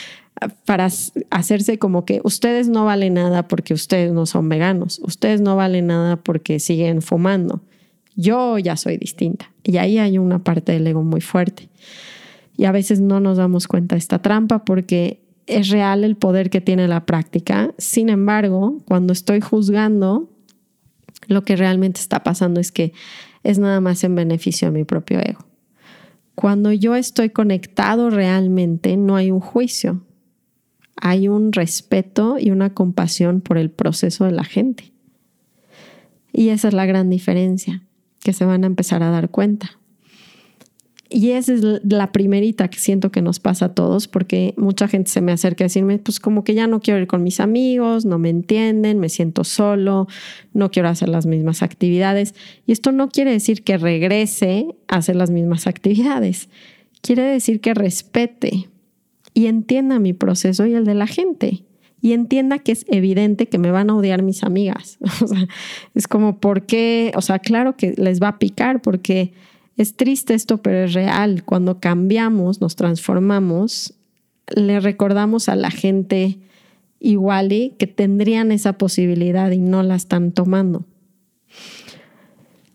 para 0.64 0.88
hacerse 1.30 1.78
como 1.78 2.04
que 2.04 2.20
ustedes 2.24 2.68
no 2.68 2.84
valen 2.84 3.14
nada 3.14 3.46
porque 3.46 3.74
ustedes 3.74 4.12
no 4.12 4.26
son 4.26 4.48
veganos, 4.48 5.00
ustedes 5.04 5.40
no 5.40 5.54
valen 5.54 5.86
nada 5.86 6.16
porque 6.16 6.58
siguen 6.58 7.02
fumando 7.02 7.62
yo 8.16 8.58
ya 8.58 8.76
soy 8.76 8.96
distinta. 8.96 9.52
Y 9.62 9.76
ahí 9.76 9.98
hay 9.98 10.18
una 10.18 10.42
parte 10.42 10.72
del 10.72 10.86
ego 10.86 11.02
muy 11.02 11.20
fuerte. 11.20 11.68
Y 12.56 12.64
a 12.64 12.72
veces 12.72 13.00
no 13.00 13.20
nos 13.20 13.38
damos 13.38 13.68
cuenta 13.68 13.94
de 13.94 13.98
esta 13.98 14.20
trampa 14.20 14.64
porque 14.64 15.20
es 15.46 15.68
real 15.68 16.04
el 16.04 16.16
poder 16.16 16.50
que 16.50 16.60
tiene 16.60 16.88
la 16.88 17.06
práctica. 17.06 17.74
Sin 17.78 18.08
embargo, 18.08 18.82
cuando 18.86 19.12
estoy 19.12 19.40
juzgando, 19.40 20.30
lo 21.28 21.42
que 21.42 21.56
realmente 21.56 22.00
está 22.00 22.22
pasando 22.22 22.60
es 22.60 22.72
que 22.72 22.92
es 23.42 23.58
nada 23.58 23.80
más 23.80 24.02
en 24.04 24.14
beneficio 24.14 24.68
de 24.68 24.78
mi 24.78 24.84
propio 24.84 25.20
ego. 25.20 25.46
Cuando 26.34 26.72
yo 26.72 26.94
estoy 26.94 27.30
conectado 27.30 28.10
realmente, 28.10 28.96
no 28.96 29.16
hay 29.16 29.30
un 29.30 29.40
juicio. 29.40 30.02
Hay 30.96 31.28
un 31.28 31.52
respeto 31.52 32.36
y 32.38 32.50
una 32.50 32.74
compasión 32.74 33.40
por 33.40 33.58
el 33.58 33.70
proceso 33.70 34.24
de 34.24 34.32
la 34.32 34.44
gente. 34.44 34.92
Y 36.32 36.50
esa 36.50 36.68
es 36.68 36.74
la 36.74 36.86
gran 36.86 37.08
diferencia 37.08 37.82
que 38.20 38.32
se 38.32 38.44
van 38.44 38.64
a 38.64 38.66
empezar 38.66 39.02
a 39.02 39.10
dar 39.10 39.30
cuenta. 39.30 39.78
Y 41.08 41.30
esa 41.30 41.54
es 41.54 41.62
la 41.62 42.10
primerita 42.10 42.68
que 42.68 42.78
siento 42.78 43.10
que 43.10 43.22
nos 43.22 43.38
pasa 43.38 43.66
a 43.66 43.74
todos, 43.74 44.08
porque 44.08 44.54
mucha 44.56 44.88
gente 44.88 45.10
se 45.10 45.20
me 45.20 45.32
acerca 45.32 45.64
a 45.64 45.66
decirme, 45.66 45.98
pues 45.98 46.18
como 46.18 46.42
que 46.42 46.54
ya 46.54 46.66
no 46.66 46.80
quiero 46.80 47.00
ir 47.00 47.06
con 47.06 47.22
mis 47.22 47.38
amigos, 47.38 48.04
no 48.04 48.18
me 48.18 48.28
entienden, 48.28 48.98
me 48.98 49.08
siento 49.08 49.44
solo, 49.44 50.08
no 50.52 50.70
quiero 50.70 50.88
hacer 50.88 51.08
las 51.08 51.26
mismas 51.26 51.62
actividades. 51.62 52.34
Y 52.66 52.72
esto 52.72 52.90
no 52.90 53.08
quiere 53.08 53.30
decir 53.30 53.62
que 53.62 53.78
regrese 53.78 54.66
a 54.88 54.96
hacer 54.96 55.16
las 55.16 55.30
mismas 55.30 55.66
actividades, 55.66 56.48
quiere 57.02 57.22
decir 57.22 57.60
que 57.60 57.74
respete 57.74 58.68
y 59.32 59.46
entienda 59.46 59.98
mi 59.98 60.12
proceso 60.12 60.66
y 60.66 60.74
el 60.74 60.84
de 60.84 60.94
la 60.94 61.06
gente 61.06 61.62
y 62.00 62.12
entienda 62.12 62.58
que 62.58 62.72
es 62.72 62.84
evidente 62.88 63.48
que 63.48 63.58
me 63.58 63.70
van 63.70 63.90
a 63.90 63.96
odiar 63.96 64.22
mis 64.22 64.42
amigas. 64.44 64.98
O 65.22 65.26
sea, 65.26 65.48
es 65.94 66.06
como, 66.08 66.38
¿por 66.38 66.66
qué? 66.66 67.12
O 67.16 67.22
sea, 67.22 67.38
claro 67.38 67.76
que 67.76 67.94
les 67.96 68.22
va 68.22 68.28
a 68.28 68.38
picar 68.38 68.80
porque 68.82 69.32
es 69.76 69.96
triste 69.96 70.34
esto, 70.34 70.58
pero 70.58 70.84
es 70.84 70.94
real. 70.94 71.44
Cuando 71.44 71.80
cambiamos, 71.80 72.60
nos 72.60 72.76
transformamos, 72.76 73.94
le 74.54 74.80
recordamos 74.80 75.48
a 75.48 75.56
la 75.56 75.70
gente 75.70 76.38
igual 76.98 77.52
y 77.52 77.70
que 77.78 77.86
tendrían 77.86 78.52
esa 78.52 78.74
posibilidad 78.74 79.50
y 79.50 79.58
no 79.58 79.82
la 79.82 79.96
están 79.96 80.32
tomando. 80.32 80.84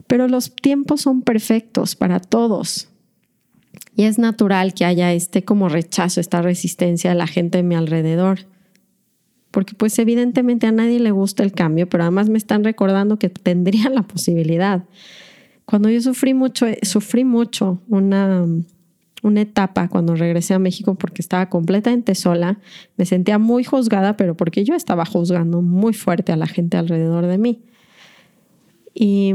Pero 0.08 0.28
los 0.28 0.54
tiempos 0.56 1.02
son 1.02 1.22
perfectos 1.22 1.96
para 1.96 2.20
todos. 2.20 2.90
Y 3.96 4.04
es 4.04 4.20
natural 4.20 4.74
que 4.74 4.86
haya 4.86 5.14
este 5.14 5.44
como 5.44 5.70
rechazo, 5.70 6.20
esta 6.20 6.42
resistencia 6.42 7.12
de 7.12 7.16
la 7.16 7.28
gente 7.28 7.58
de 7.58 7.64
mi 7.64 7.76
alrededor 7.76 8.46
porque 9.52 9.74
pues 9.76 10.00
evidentemente 10.00 10.66
a 10.66 10.72
nadie 10.72 11.00
le 11.00 11.12
gusta 11.12 11.44
el 11.44 11.52
cambio, 11.52 11.88
pero 11.88 12.04
además 12.04 12.30
me 12.30 12.38
están 12.38 12.64
recordando 12.64 13.20
que 13.20 13.30
tendría 13.30 13.90
la 13.90 14.04
posibilidad. 14.04 14.86
Cuando 15.72 15.90
yo 15.90 16.02
sufrí 16.02 16.34
mucho, 16.34 16.68
eh, 16.68 16.80
sufrí 16.84 17.24
mucho 17.24 17.80
una, 17.88 18.46
una 19.24 19.40
etapa 19.40 19.88
cuando 19.88 20.16
regresé 20.16 20.54
a 20.54 20.60
México 20.60 20.96
porque 20.96 21.22
estaba 21.22 21.48
completamente 21.48 22.14
sola, 22.14 22.60
me 22.98 23.06
sentía 23.06 23.40
muy 23.40 23.64
juzgada, 23.64 24.18
pero 24.18 24.36
porque 24.36 24.66
yo 24.66 24.76
estaba 24.76 25.06
juzgando 25.06 25.62
muy 25.62 25.94
fuerte 25.94 26.34
a 26.34 26.36
la 26.36 26.48
gente 26.48 26.76
alrededor 26.76 27.26
de 27.26 27.38
mí. 27.38 27.62
Y, 28.94 29.34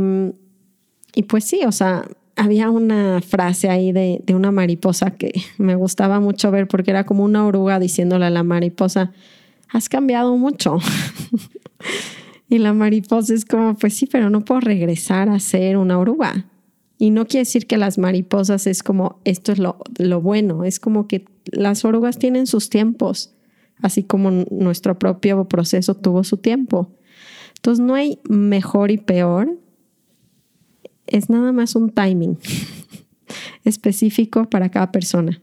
y 1.14 1.22
pues 1.22 1.44
sí, 1.44 1.62
o 1.66 1.72
sea, 1.72 2.06
había 2.36 2.68
una 2.68 3.22
frase 3.22 3.70
ahí 3.70 3.92
de, 3.92 4.20
de 4.22 4.34
una 4.34 4.52
mariposa 4.52 5.12
que 5.12 5.32
me 5.56 5.74
gustaba 5.74 6.20
mucho 6.20 6.50
ver 6.50 6.68
porque 6.68 6.90
era 6.90 7.06
como 7.06 7.24
una 7.24 7.46
oruga 7.46 7.78
diciéndole 7.80 8.26
a 8.26 8.30
la 8.30 8.42
mariposa, 8.42 9.10
has 9.70 9.88
cambiado 9.88 10.36
mucho. 10.36 10.76
y 12.48 12.58
la 12.58 12.72
mariposa 12.72 13.34
es 13.34 13.44
como, 13.44 13.76
pues 13.76 13.94
sí, 13.94 14.06
pero 14.06 14.30
no 14.30 14.44
puedo 14.44 14.60
regresar 14.60 15.28
a 15.28 15.40
ser 15.40 15.76
una 15.76 15.98
oruga. 15.98 16.46
Y 16.98 17.10
no 17.10 17.26
quiere 17.26 17.42
decir 17.42 17.66
que 17.66 17.76
las 17.76 17.98
mariposas 17.98 18.66
es 18.66 18.82
como, 18.82 19.20
esto 19.24 19.52
es 19.52 19.58
lo, 19.58 19.78
lo 19.98 20.20
bueno, 20.20 20.64
es 20.64 20.80
como 20.80 21.08
que 21.08 21.26
las 21.46 21.84
orugas 21.84 22.18
tienen 22.18 22.46
sus 22.46 22.70
tiempos, 22.70 23.34
así 23.82 24.02
como 24.02 24.30
nuestro 24.50 24.98
propio 24.98 25.46
proceso 25.46 25.94
tuvo 25.94 26.24
su 26.24 26.38
tiempo. 26.38 26.94
Entonces 27.56 27.84
no 27.84 27.94
hay 27.94 28.20
mejor 28.28 28.90
y 28.90 28.98
peor, 28.98 29.58
es 31.06 31.28
nada 31.28 31.52
más 31.52 31.74
un 31.74 31.90
timing 31.90 32.38
específico 33.64 34.48
para 34.48 34.70
cada 34.70 34.92
persona. 34.92 35.42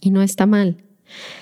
Y 0.00 0.10
no 0.10 0.22
está 0.22 0.46
mal. 0.46 0.78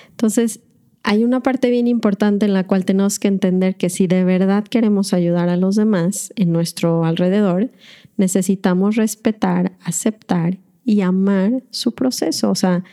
Entonces, 0.09 0.59
hay 1.03 1.23
una 1.23 1.41
parte 1.41 1.69
bien 1.69 1.87
importante 1.87 2.45
en 2.45 2.53
la 2.53 2.65
cual 2.65 2.85
tenemos 2.85 3.19
que 3.19 3.27
entender 3.27 3.75
que 3.75 3.89
si 3.89 4.07
de 4.07 4.23
verdad 4.23 4.63
queremos 4.63 5.13
ayudar 5.13 5.49
a 5.49 5.57
los 5.57 5.75
demás 5.75 6.31
en 6.35 6.51
nuestro 6.51 7.05
alrededor, 7.05 7.71
necesitamos 8.17 8.95
respetar, 8.95 9.73
aceptar 9.83 10.59
y 10.85 11.01
amar 11.01 11.63
su 11.71 11.93
proceso. 11.93 12.51
O 12.51 12.55
sea, 12.55 12.83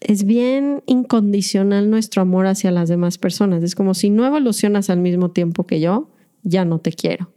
es 0.00 0.24
bien 0.24 0.82
incondicional 0.86 1.90
nuestro 1.90 2.22
amor 2.22 2.46
hacia 2.46 2.70
las 2.70 2.88
demás 2.88 3.18
personas. 3.18 3.62
Es 3.62 3.74
como 3.74 3.94
si 3.94 4.10
no 4.10 4.26
evolucionas 4.26 4.90
al 4.90 5.00
mismo 5.00 5.30
tiempo 5.30 5.66
que 5.66 5.80
yo, 5.80 6.10
ya 6.42 6.64
no 6.64 6.78
te 6.78 6.92
quiero. 6.92 7.32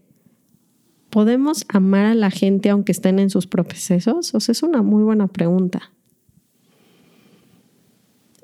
¿Podemos 1.10 1.66
amar 1.68 2.06
a 2.06 2.16
la 2.16 2.30
gente 2.30 2.70
aunque 2.70 2.92
estén 2.92 3.20
en 3.20 3.30
sus 3.30 3.48
procesos? 3.48 4.34
O 4.34 4.40
sea, 4.40 4.52
es 4.52 4.64
una 4.64 4.82
muy 4.82 5.04
buena 5.04 5.28
pregunta. 5.28 5.92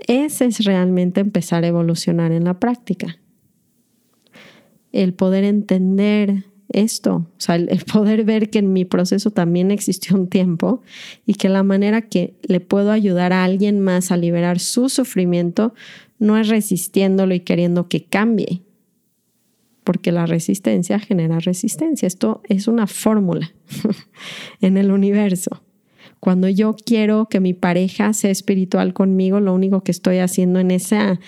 Ese 0.08 0.46
es 0.46 0.64
realmente 0.64 1.20
empezar 1.20 1.64
a 1.64 1.68
evolucionar 1.68 2.32
en 2.32 2.46
la 2.46 2.60
práctica. 2.60 3.20
El 4.94 5.14
poder 5.14 5.44
entender 5.44 6.46
esto, 6.70 7.16
o 7.16 7.40
sea, 7.40 7.56
el, 7.56 7.84
poder 7.92 8.24
ver 8.24 8.50
que 8.50 8.60
en 8.60 8.74
mi 8.74 8.86
proceso 8.86 9.32
también 9.32 9.72
existió 9.72 10.16
un 10.16 10.28
tiempo 10.28 10.82
y 11.26 11.36
que 11.36 11.50
la 11.50 11.64
manera 11.64 12.02
que 12.02 12.36
le 12.44 12.60
puedo 12.60 12.92
ayudar 12.92 13.34
a 13.34 13.44
alguien 13.44 13.80
más 13.80 14.12
a 14.12 14.18
liberar 14.18 14.60
su 14.60 14.90
sufrimiento 14.90 15.74
no 16.20 16.38
es 16.38 16.48
resistiéndolo 16.48 17.34
y 17.34 17.42
queriendo 17.42 17.90
que 17.90 18.06
cambie, 18.06 18.64
porque 19.84 20.12
la 20.12 20.26
resistencia 20.26 21.00
genera 21.00 21.40
resistencia. 21.40 22.08
Esto 22.08 22.42
es 22.48 22.68
una 22.68 22.88
fórmula 22.88 23.54
en 24.62 24.78
el 24.78 24.92
universo. 24.92 25.62
Cuando 26.28 26.50
yo 26.50 26.76
quiero 26.76 27.28
que 27.30 27.40
mi 27.40 27.54
pareja 27.54 28.12
sea 28.12 28.32
espiritual 28.32 28.94
conmigo, 28.94 29.40
lo 29.40 29.54
único 29.54 29.82
que 29.86 29.92
estoy 29.92 30.18
haciendo 30.18 30.60
en 30.60 30.72
esa, 30.72 31.22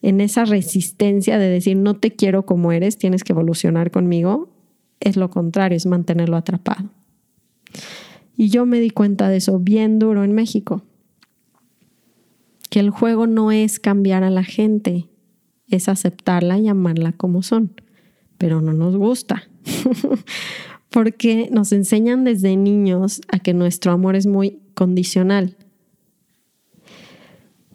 en 0.00 0.22
esa 0.22 0.46
resistencia 0.46 1.36
de 1.38 1.46
decir 1.46 1.76
no 1.76 1.98
te 1.98 2.12
quiero 2.12 2.46
como 2.46 2.72
eres, 2.72 2.96
tienes 2.96 3.22
que 3.22 3.34
evolucionar 3.34 3.90
conmigo, 3.90 4.48
es 4.98 5.18
lo 5.18 5.28
contrario, 5.28 5.76
es 5.76 5.84
mantenerlo 5.84 6.38
atrapado. 6.38 6.88
Y 8.34 8.48
yo 8.48 8.64
me 8.64 8.80
di 8.80 8.88
cuenta 8.88 9.28
de 9.28 9.36
eso 9.36 9.58
bien 9.58 9.98
duro 9.98 10.24
en 10.24 10.32
México, 10.32 10.80
que 12.70 12.80
el 12.80 12.88
juego 12.88 13.26
no 13.26 13.52
es 13.52 13.78
cambiar 13.78 14.24
a 14.24 14.30
la 14.30 14.42
gente, 14.42 15.06
es 15.68 15.86
aceptarla 15.86 16.58
y 16.58 16.68
amarla 16.68 17.12
como 17.12 17.42
son, 17.42 17.78
pero 18.38 18.62
no 18.62 18.72
nos 18.72 18.96
gusta. 18.96 19.50
porque 20.96 21.50
nos 21.52 21.72
enseñan 21.72 22.24
desde 22.24 22.56
niños 22.56 23.20
a 23.28 23.38
que 23.38 23.52
nuestro 23.52 23.92
amor 23.92 24.16
es 24.16 24.26
muy 24.26 24.60
condicional. 24.72 25.54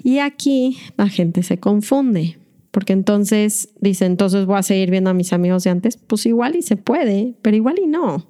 Y 0.01 0.18
aquí 0.18 0.80
la 0.98 1.08
gente 1.08 1.44
se 1.44 1.60
confunde, 1.60 2.40
porque 2.72 2.94
entonces 2.94 3.70
dice, 3.80 4.06
entonces 4.08 4.48
voy 4.48 4.58
a 4.58 4.63
seguir 4.63 4.90
viendo 4.90 5.12
a 5.12 5.13
mis 5.13 5.34
amigos 5.34 5.63
de 5.63 5.70
antes, 5.70 5.98
pues 5.98 6.25
igual 6.25 6.56
y 6.56 6.63
se 6.63 6.78
puede, 6.78 7.36
pero 7.44 7.56
igual 7.56 7.75
y 7.78 7.86
no. 7.86 8.16
O 8.16 8.25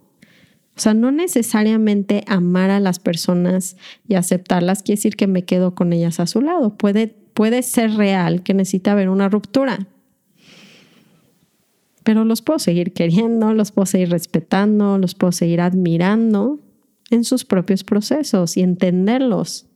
sea, 0.75 0.93
no 0.93 1.09
necesariamente 1.13 2.25
amar 2.27 2.69
a 2.69 2.81
las 2.81 2.99
personas 2.99 3.77
y 4.09 4.15
aceptarlas 4.15 4.83
quiere 4.83 4.97
decir 4.97 5.15
que 5.15 5.27
me 5.27 5.45
quedo 5.45 5.73
con 5.73 5.93
ellas 5.93 6.19
a 6.19 6.27
su 6.27 6.41
lado. 6.41 6.75
Puede, 6.75 7.15
puede 7.33 7.63
ser 7.63 7.93
real 7.93 8.43
que 8.43 8.53
necesita 8.53 8.91
haber 8.91 9.07
una 9.07 9.29
ruptura 9.29 9.87
pero 12.03 12.25
los 12.25 12.41
puedo 12.41 12.59
seguir 12.59 12.93
queriendo, 12.93 13.53
los 13.53 13.71
puedo 13.71 13.85
seguir 13.85 14.09
respetando, 14.09 14.97
los 14.97 15.15
puedo 15.15 15.31
seguir 15.31 15.61
admirando 15.61 16.59
en 17.09 17.23
sus 17.23 17.45
propios 17.45 17.83
procesos 17.83 18.57
y 18.57 18.61
entenderlos. 18.61 19.67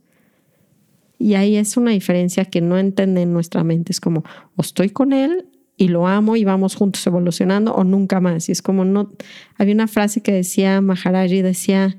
Y 1.18 1.36
ahí 1.36 1.56
es 1.56 1.78
una 1.78 1.92
diferencia 1.92 2.46
que 2.46 2.62
no 2.62 2.78
entiende 2.78 3.22
en 3.22 3.34
nuestra 3.34 3.64
mente. 3.64 3.92
Es 3.92 4.02
como, 4.02 4.24
o 4.56 4.62
estoy 4.62 4.90
con 4.90 5.14
él 5.14 5.48
y 5.78 5.90
lo 5.90 6.08
amo 6.08 6.36
y 6.36 6.44
vamos 6.44 6.76
juntos 6.76 7.06
evolucionando 7.06 7.74
o 7.74 7.84
nunca 7.84 8.20
más. 8.20 8.50
Y 8.50 8.52
es 8.52 8.62
como 8.62 8.86
no, 8.86 9.12
había 9.58 9.74
una 9.74 9.88
frase 9.88 10.22
que 10.22 10.32
decía 10.32 10.82
Maharaji, 10.82 11.42
decía, 11.42 11.98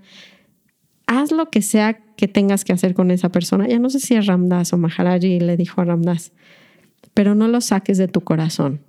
haz 1.06 1.32
lo 1.32 1.50
que 1.50 1.62
sea 1.62 2.00
que 2.16 2.28
tengas 2.28 2.64
que 2.64 2.72
hacer 2.72 2.94
con 2.94 3.10
esa 3.10 3.30
persona. 3.30 3.68
Ya 3.68 3.78
no 3.78 3.90
sé 3.90 4.00
si 4.00 4.14
es 4.14 4.26
Ramdas 4.26 4.72
o 4.72 4.78
Maharaji 4.78 5.40
le 5.40 5.56
dijo 5.56 5.80
a 5.80 5.84
Ramdas, 5.84 6.32
pero 7.14 7.34
no 7.34 7.48
lo 7.48 7.60
saques 7.60 7.98
de 7.98 8.08
tu 8.08 8.22
corazón. 8.22 8.80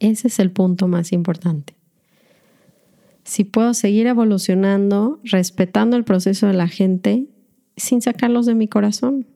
Ese 0.00 0.28
es 0.28 0.38
el 0.38 0.50
punto 0.50 0.88
más 0.88 1.12
importante. 1.12 1.74
Si 3.22 3.44
puedo 3.44 3.74
seguir 3.74 4.06
evolucionando, 4.06 5.20
respetando 5.22 5.96
el 5.96 6.04
proceso 6.04 6.48
de 6.48 6.54
la 6.54 6.68
gente, 6.68 7.26
sin 7.76 8.02
sacarlos 8.02 8.46
de 8.46 8.54
mi 8.54 8.66
corazón. 8.66 9.26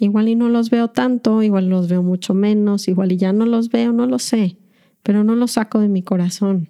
Igual 0.00 0.28
y 0.28 0.34
no 0.34 0.48
los 0.48 0.70
veo 0.70 0.88
tanto, 0.88 1.42
igual 1.42 1.68
los 1.68 1.88
veo 1.88 2.02
mucho 2.02 2.34
menos, 2.34 2.88
igual 2.88 3.12
y 3.12 3.16
ya 3.16 3.32
no 3.32 3.46
los 3.46 3.70
veo, 3.70 3.92
no 3.92 4.06
lo 4.06 4.18
sé, 4.18 4.56
pero 5.02 5.24
no 5.24 5.34
los 5.36 5.52
saco 5.52 5.80
de 5.80 5.88
mi 5.88 6.02
corazón. 6.02 6.68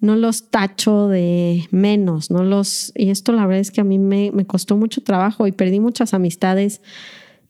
No 0.00 0.16
los 0.16 0.50
tacho 0.50 1.08
de 1.08 1.68
menos, 1.70 2.30
no 2.30 2.42
los... 2.42 2.92
Y 2.96 3.10
esto 3.10 3.32
la 3.32 3.46
verdad 3.46 3.60
es 3.60 3.70
que 3.70 3.82
a 3.82 3.84
mí 3.84 3.98
me, 3.98 4.32
costó 4.46 4.76
mucho 4.76 5.02
trabajo 5.02 5.46
y 5.46 5.52
perdí 5.52 5.78
muchas 5.78 6.14
amistades 6.14 6.80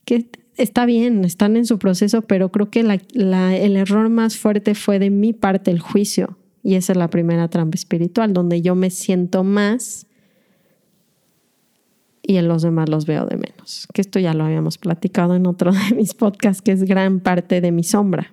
que 0.05 0.29
está 0.57 0.87
bien, 0.87 1.25
están 1.25 1.57
en 1.57 1.67
su 1.67 1.79
proceso, 1.79 2.23
pero 2.23 2.51
creo 2.51 2.71
que 2.71 2.81
el 2.81 3.77
error 3.77 4.09
más 4.09 4.37
fuerte 4.37 4.75
fue 4.75 4.99
de 4.99 5.11
mi 5.11 5.33
parte 5.33 5.71
el 5.71 5.81
juicio. 5.81 6.37
Y 6.63 6.75
esa 6.75 6.93
es 6.93 6.99
la 6.99 7.09
primera 7.09 7.49
trampa 7.49 7.77
espiritual, 7.77 8.33
donde 8.33 8.61
yo 8.61 8.75
me 8.75 8.91
siento 8.91 9.45
más 9.45 10.07
y 12.23 12.37
en 12.37 12.47
los 12.49 12.63
demás 12.63 12.89
los 12.89 13.07
veo 13.07 13.27
de 13.27 13.37
menos. 13.37 13.89
Que 13.93 14.03
esto 14.03 14.19
ya 14.19 14.35
lo 14.35 14.45
habíamos 14.45 14.79
platicado 14.79 15.35
en 15.35 15.47
otro 15.47 15.73
de 15.91 15.97
mis 15.97 16.15
podcasts, 16.15 16.63
que 16.63 16.73
es 16.73 16.85
gran 16.85 17.21
parte 17.21 17.61
de 17.61 17.73
mi 17.73 17.83
sombra, 17.83 18.33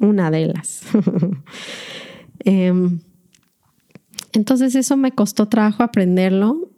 una 0.00 0.30
de 0.30 0.46
las. 0.46 0.82
Em, 2.40 3.00
entonces 4.32 4.74
eso 4.76 4.96
me 4.96 5.10
costó 5.10 5.48
trabajo 5.48 5.82
aprenderlo 5.82 6.70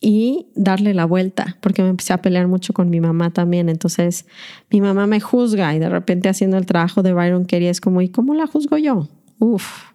y 0.00 0.46
darle 0.54 0.94
la 0.94 1.04
vuelta, 1.04 1.58
porque 1.60 1.82
me 1.82 1.90
empecé 1.90 2.14
a 2.14 2.22
pelear 2.22 2.48
mucho 2.48 2.72
con 2.72 2.88
mi 2.88 3.00
mamá 3.00 3.30
también. 3.30 3.68
Entonces 3.68 4.26
mi 4.70 4.80
mamá 4.80 5.06
me 5.06 5.20
juzga 5.20 5.74
y 5.74 5.78
de 5.78 5.90
repente 5.90 6.28
haciendo 6.28 6.56
el 6.56 6.66
trabajo 6.66 7.02
de 7.02 7.12
Byron 7.12 7.44
quería 7.44 7.70
es 7.70 7.80
como, 7.80 8.00
¿y 8.00 8.08
cómo 8.08 8.34
la 8.34 8.46
juzgo 8.46 8.78
yo? 8.78 9.08
Uf, 9.38 9.90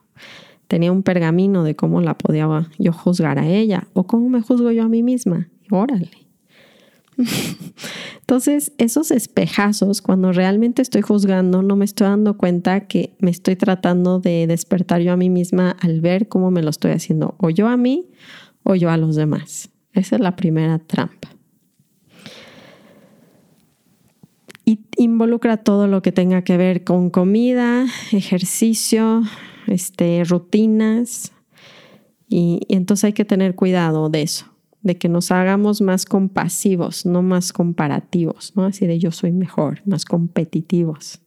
tenía 0.68 0.92
un 0.92 1.02
pergamino 1.02 1.64
de 1.64 1.76
cómo 1.76 2.02
la 2.02 2.18
podía 2.18 2.70
yo 2.78 2.94
juzgar 2.94 3.40
a 3.40 3.48
ella 3.48 3.88
o 3.94 4.06
cómo 4.06 4.30
me 4.30 4.42
juzgo 4.42 4.72
yo 4.72 4.84
a 4.84 4.90
mí 4.90 5.02
misma. 5.02 5.50
órale. 5.72 6.12
Entonces, 8.20 8.74
esos 8.78 9.10
espejazos, 9.10 10.02
cuando 10.02 10.34
realmente 10.34 10.82
estoy 10.82 11.02
juzgando, 11.02 11.62
no 11.62 11.76
me 11.78 11.86
estoy 11.86 12.08
dando 12.08 12.38
cuenta 12.38 12.88
que 12.88 13.16
me 13.20 13.32
estoy 13.32 13.56
tratando 13.56 14.20
de 14.20 14.48
despertar 14.48 15.02
yo 15.02 15.14
a 15.14 15.18
mí 15.18 15.30
misma 15.30 15.72
al 15.80 16.02
ver 16.02 16.28
cómo 16.28 16.52
me 16.52 16.62
lo 16.62 16.70
estoy 16.70 16.92
haciendo, 16.92 17.36
o 17.38 17.50
yo 17.50 17.70
a 17.70 17.78
mí 17.78 18.10
o 18.64 18.76
yo 18.76 18.90
a 18.90 18.98
los 18.98 19.16
demás. 19.16 19.70
Esa 19.96 20.18
es 20.18 20.22
la 20.22 20.36
primera 20.36 20.78
trampa. 20.80 21.30
Y 24.66 24.80
involucra 24.98 25.58
todo 25.58 25.88
lo 25.88 26.02
que 26.02 26.12
tenga 26.12 26.44
que 26.44 26.58
ver 26.58 26.84
con 26.84 27.10
comida, 27.10 27.86
ejercicio, 28.12 29.24
este, 29.68 30.24
rutinas. 30.24 31.32
Y, 32.28 32.62
entonces 32.70 33.06
hay 33.06 33.14
que 33.14 33.26
tener 33.26 33.56
cuidado 33.56 34.10
de 34.10 34.24
eso, 34.24 34.48
de 34.82 34.98
que 34.98 35.08
nos 35.08 35.32
hagamos 35.32 35.82
más 35.82 36.06
compasivos, 36.06 37.06
no 37.06 37.22
más 37.22 37.54
comparativos, 37.54 38.54
¿no? 38.56 38.66
Así 38.66 38.88
de 38.88 39.00
yo 39.00 39.12
soy 39.12 39.32
mejor, 39.32 39.82
más 39.86 40.04
competitivos. 40.04 41.22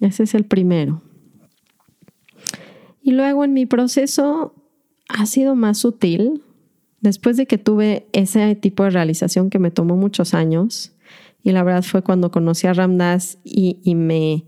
Ese 0.00 0.24
es 0.24 0.34
el 0.34 0.44
primero. 0.44 1.02
Y 3.00 3.12
luego 3.12 3.44
en 3.44 3.52
mi 3.52 3.66
proceso 3.66 4.54
ha 5.08 5.26
sido 5.26 5.54
más 5.54 5.78
sutil. 5.78 6.42
Después 7.06 7.36
de 7.36 7.46
que 7.46 7.56
tuve 7.56 8.08
ese 8.12 8.56
tipo 8.56 8.82
de 8.82 8.90
realización 8.90 9.48
que 9.48 9.60
me 9.60 9.70
tomó 9.70 9.94
muchos 9.94 10.34
años, 10.34 10.92
y 11.40 11.52
la 11.52 11.62
verdad 11.62 11.84
fue 11.84 12.02
cuando 12.02 12.32
conocí 12.32 12.66
a 12.66 12.72
Ramdas 12.72 13.38
y, 13.44 13.78
y 13.84 13.94
me, 13.94 14.44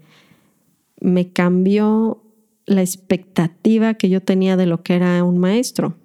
me 1.01 1.33
cambió 1.33 2.21
la 2.67 2.81
expectativa 2.81 3.95
que 3.95 4.09
yo 4.09 4.23
tenía 4.23 4.57
de 4.57 4.67
lo 4.67 4.83
que 4.83 4.97
era 4.97 5.23
un 5.23 5.39
maestro. 5.39 5.99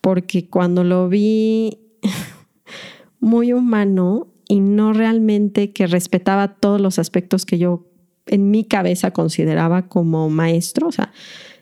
Porque 0.00 0.48
cuando 0.48 0.84
lo 0.84 1.08
vi 1.08 1.80
muy 3.18 3.52
humano 3.52 4.28
y 4.46 4.60
no 4.60 4.92
realmente 4.92 5.72
que 5.72 5.88
respetaba 5.88 6.54
todos 6.54 6.80
los 6.80 7.00
aspectos 7.00 7.44
que 7.44 7.58
yo 7.58 7.88
en 8.26 8.52
mi 8.52 8.62
cabeza 8.62 9.10
consideraba 9.10 9.88
como 9.88 10.30
maestro, 10.30 10.86
o 10.86 10.92
sea, 10.92 11.10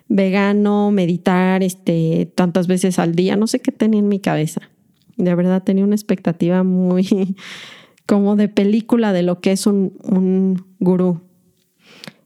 vegano, 0.09 0.90
meditar 0.90 1.62
este, 1.62 2.31
tantas 2.35 2.66
veces 2.66 2.99
al 2.99 3.14
día, 3.14 3.37
no 3.37 3.47
sé 3.47 3.61
qué 3.61 3.73
tenía 3.73 4.01
en 4.01 4.09
mi 4.09 4.21
cabeza. 4.21 4.62
De 5.16 5.35
verdad 5.35 5.62
tenía 5.62 5.85
una 5.85 5.95
expectativa 5.95 6.62
muy 6.62 7.37
como 8.07 8.37
de 8.37 8.49
película 8.49 9.12
de 9.12 9.23
lo 9.23 9.40
que 9.40 9.53
es 9.53 9.66
un, 9.66 9.95
un 10.05 10.64
gurú. 10.79 11.21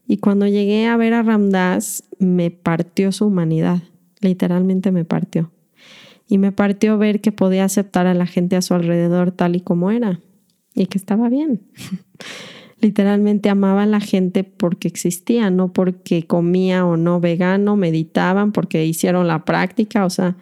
Y 0.07 0.19
cuando 0.19 0.47
llegué 0.47 0.89
a 0.89 0.97
ver 0.97 1.15
a 1.15 1.23
Ramdas, 1.23 2.05
me 2.19 2.51
partió 2.51 3.13
su 3.13 3.27
humanidad, 3.27 3.83
literalmente 4.21 4.91
me 4.91 5.05
partió. 5.05 5.53
Y 6.27 6.39
me 6.39 6.53
partió 6.53 6.99
ver 6.99 7.21
que 7.21 7.33
podía 7.33 7.65
aceptar 7.65 8.07
a 8.07 8.15
la 8.15 8.27
gente 8.27 8.57
a 8.57 8.63
su 8.63 8.75
alrededor 8.75 9.33
tal 9.33 9.57
y 9.57 9.61
como 9.61 9.91
era 9.91 10.21
y 10.75 10.87
que 10.87 10.99
estaba 10.99 11.29
bien. 11.29 11.63
literalmente 12.81 13.49
amaba 13.49 13.83
a 13.83 13.87
la 13.87 14.01
gente 14.01 14.45
porque 14.45 14.89
existía, 14.89 15.51
no 15.51 15.73
porque 15.73 16.27
comía 16.27 16.85
o 16.87 16.97
no 16.97 17.21
vegano, 17.21 17.77
meditaban, 17.77 18.53
porque 18.53 18.85
hicieron 18.87 19.27
la 19.27 19.45
práctica, 19.45 20.05
o 20.05 20.11
sea, 20.11 20.37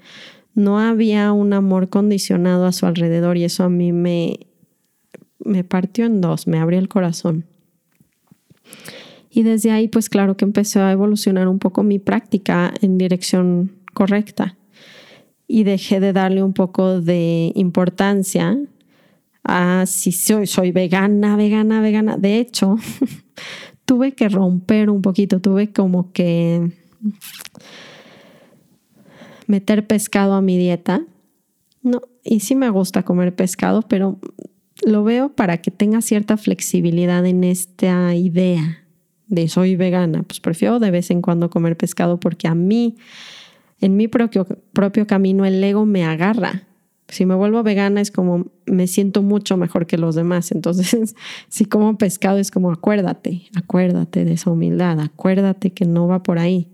no 0.55 0.79
había 0.79 1.33
un 1.33 1.53
amor 1.53 1.89
condicionado 1.89 2.67
a 2.67 2.73
su 2.73 2.87
alrededor 2.87 3.37
y 3.37 3.45
eso 3.45 3.65
a 3.65 3.69
mí 3.69 3.93
me, 3.93 4.41
me 5.45 5.65
partió 5.65 6.07
en 6.07 6.21
dos, 6.21 6.47
me 6.47 6.59
abrió 6.59 6.79
el 6.79 6.89
corazón. 6.89 7.45
Y 9.31 9.43
desde 9.43 9.71
ahí, 9.71 9.89
pues 9.89 10.09
claro 10.09 10.37
que 10.37 10.45
empezó 10.45 10.83
a 10.83 10.93
evolucionar 10.93 11.49
un 11.49 11.59
poco 11.59 11.83
mi 11.83 11.99
práctica 11.99 12.73
en 12.81 12.99
dirección 12.99 13.73
correcta. 13.95 14.57
Y 15.47 15.65
dejé 15.65 16.01
de 16.01 16.13
darle 16.13 16.43
un 16.43 16.53
poco 16.53 17.01
de 17.01 17.53
importancia 17.55 18.59
a 19.49 19.87
si 19.87 20.13
soy, 20.13 20.47
soy 20.47 20.73
vegana, 20.73 21.35
vegana, 21.35 21.81
vegana. 21.81 22.19
De 22.19 22.39
hecho, 22.39 22.77
tuve 23.87 24.13
que 24.13 24.29
romper 24.29 24.91
un 24.91 25.01
poquito, 25.01 25.41
tuve 25.41 25.73
como 25.73 26.13
que 26.13 26.71
meter 29.47 29.87
pescado 29.87 30.35
a 30.35 30.43
mi 30.43 30.59
dieta. 30.59 31.03
No, 31.83 32.03
y 32.23 32.41
sí 32.41 32.55
me 32.55 32.69
gusta 32.69 33.05
comer 33.05 33.35
pescado, 33.35 33.83
pero 33.83 34.21
lo 34.85 35.03
veo 35.03 35.35
para 35.35 35.63
que 35.63 35.71
tenga 35.71 36.03
cierta 36.03 36.37
flexibilidad 36.37 37.25
en 37.25 37.43
esta 37.43 38.15
idea 38.15 38.85
de 39.29 39.49
soy 39.49 39.77
vegana, 39.77 40.25
pues 40.25 40.41
prefiero 40.41 40.79
de 40.79 40.91
vez 40.91 41.11
en 41.11 41.23
cuando 41.23 41.49
comer 41.49 41.77
pescado 41.77 42.21
porque 42.21 42.49
a 42.49 42.55
mí, 42.55 42.97
en 43.81 43.97
mi 43.97 44.09
propio, 44.09 44.47
propio 44.73 45.07
camino, 45.07 45.47
el 45.47 45.63
ego 45.65 45.87
me 45.87 46.05
agarra. 46.05 46.68
Si 47.09 47.25
me 47.27 47.35
vuelvo 47.35 47.63
vegana 47.63 48.01
es 48.01 48.11
como 48.11 48.47
me 48.67 48.87
siento 48.87 49.23
mucho 49.23 49.57
mejor 49.57 49.87
que 49.87 49.99
los 49.99 50.15
demás. 50.15 50.53
Entonces, 50.53 51.15
si 51.49 51.65
como 51.65 51.97
pescado 51.99 52.39
es 52.39 52.51
como 52.51 52.71
acuérdate, 52.71 53.49
acuérdate 53.55 54.25
de 54.25 54.35
esa 54.35 54.51
humildad, 54.51 55.01
acuérdate 55.01 55.71
que 55.71 55.85
no 55.85 56.07
va 56.07 56.23
por 56.23 56.39
ahí. 56.39 56.69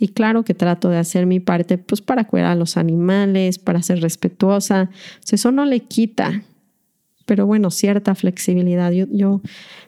Y 0.00 0.08
claro 0.08 0.44
que 0.44 0.54
trato 0.54 0.90
de 0.90 0.98
hacer 0.98 1.26
mi 1.26 1.40
parte 1.40 1.76
pues 1.76 2.00
para 2.00 2.24
cuidar 2.24 2.52
a 2.52 2.54
los 2.54 2.76
animales, 2.76 3.58
para 3.58 3.82
ser 3.82 4.00
respetuosa. 4.00 4.90
eso 5.30 5.50
no 5.50 5.64
le 5.64 5.80
quita 5.80 6.44
pero 7.28 7.46
bueno, 7.46 7.70
cierta 7.70 8.14
flexibilidad. 8.14 8.90
Yo, 8.90 9.42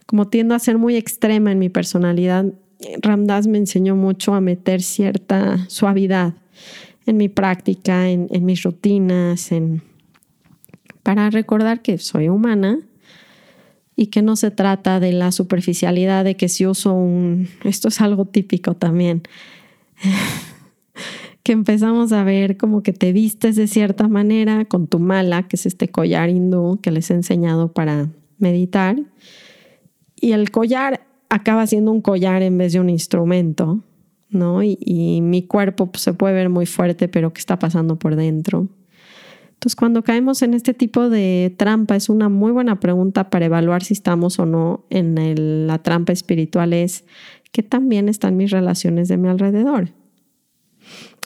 como 0.05 0.29
tiendo 0.29 0.55
a 0.55 0.59
ser 0.59 0.77
muy 0.77 0.97
extrema 0.97 1.51
en 1.51 1.59
mi 1.59 1.71
personalidad, 1.71 2.45
Ramdas 3.01 3.47
me 3.47 3.57
enseñó 3.57 3.97
mucho 3.97 4.35
a 4.35 4.43
meter 4.43 4.83
cierta 4.83 5.65
suavidad 5.69 6.35
en 7.11 7.17
mi 7.17 7.29
práctica, 7.29 8.09
en, 8.09 8.45
mis 8.45 8.63
rutinas, 8.63 9.51
para 11.03 11.29
recordar 11.29 11.83
que 11.83 11.99
soy 11.99 12.29
humana 12.29 12.79
y 13.97 14.07
que 14.07 14.23
no 14.23 14.37
se 14.37 14.53
trata 14.53 15.01
de 15.01 15.13
la 15.13 15.33
superficialidad 15.33 16.25
de 16.25 16.37
que 16.37 16.49
si 16.49 16.67
uso 16.67 16.95
un, 16.95 17.49
esto 17.65 17.89
es 17.89 18.01
algo 18.01 18.27
típico 18.27 18.75
también, 18.75 19.23
que 21.43 21.53
empezamos 21.53 22.13
a 22.13 22.23
ver 22.23 22.57
como 22.57 22.83
que 22.83 22.93
te 22.93 23.13
vistes 23.13 23.57
de 23.57 23.67
cierta 23.67 24.07
manera 24.07 24.65
con 24.65 24.87
tu 24.87 25.01
mala, 25.01 25.49
que 25.49 25.57
es 25.57 25.67
este 25.67 25.89
collar 25.89 26.31
hindú 26.31 26.79
que 26.81 26.93
les 26.93 27.11
he 27.11 27.15
enseñado 27.15 27.73
para 27.73 28.09
meditar. 28.39 28.97
Y 30.21 30.33
el 30.33 30.53
collar 30.53 31.05
acaba 31.29 31.67
siendo 31.67 31.91
un 31.91 32.03
collar 32.03 32.43
en 32.43 32.57
vez 32.57 32.73
de 32.73 32.81
un 32.81 32.89
instrumento, 32.89 33.83
¿no? 34.31 34.63
Y, 34.63 35.21
mi 35.23 35.43
cuerpo 35.43 35.91
pues, 35.91 36.03
se 36.03 36.15
puede 36.15 36.35
ver 36.35 36.49
muy 36.49 36.67
fuerte, 36.67 37.09
pero 37.09 37.33
¿qué 37.33 37.41
está 37.41 37.59
pasando 37.59 37.99
por 37.99 38.17
dentro? 38.17 38.69
Entonces, 39.49 39.77
cuando 39.77 40.03
caemos 40.03 40.43
en 40.43 40.55
este 40.55 40.73
tipo 40.73 41.11
de 41.11 41.55
trampa, 41.57 41.97
es 41.97 42.09
una 42.09 42.29
muy 42.29 42.51
buena 42.51 42.81
pregunta 42.81 43.29
para 43.29 43.47
evaluar 43.47 43.83
si 43.83 43.93
estamos 43.93 44.39
o 44.39 44.47
no 44.47 44.87
en 44.89 45.67
la 45.67 45.79
trampa 45.83 46.13
espiritual, 46.13 46.73
es 46.73 47.05
que 47.53 47.63
también 47.63 48.09
están 48.09 48.37
mis 48.37 48.51
relaciones 48.51 49.09
de 49.09 49.19
mi 49.19 49.29
alrededor. 49.29 49.91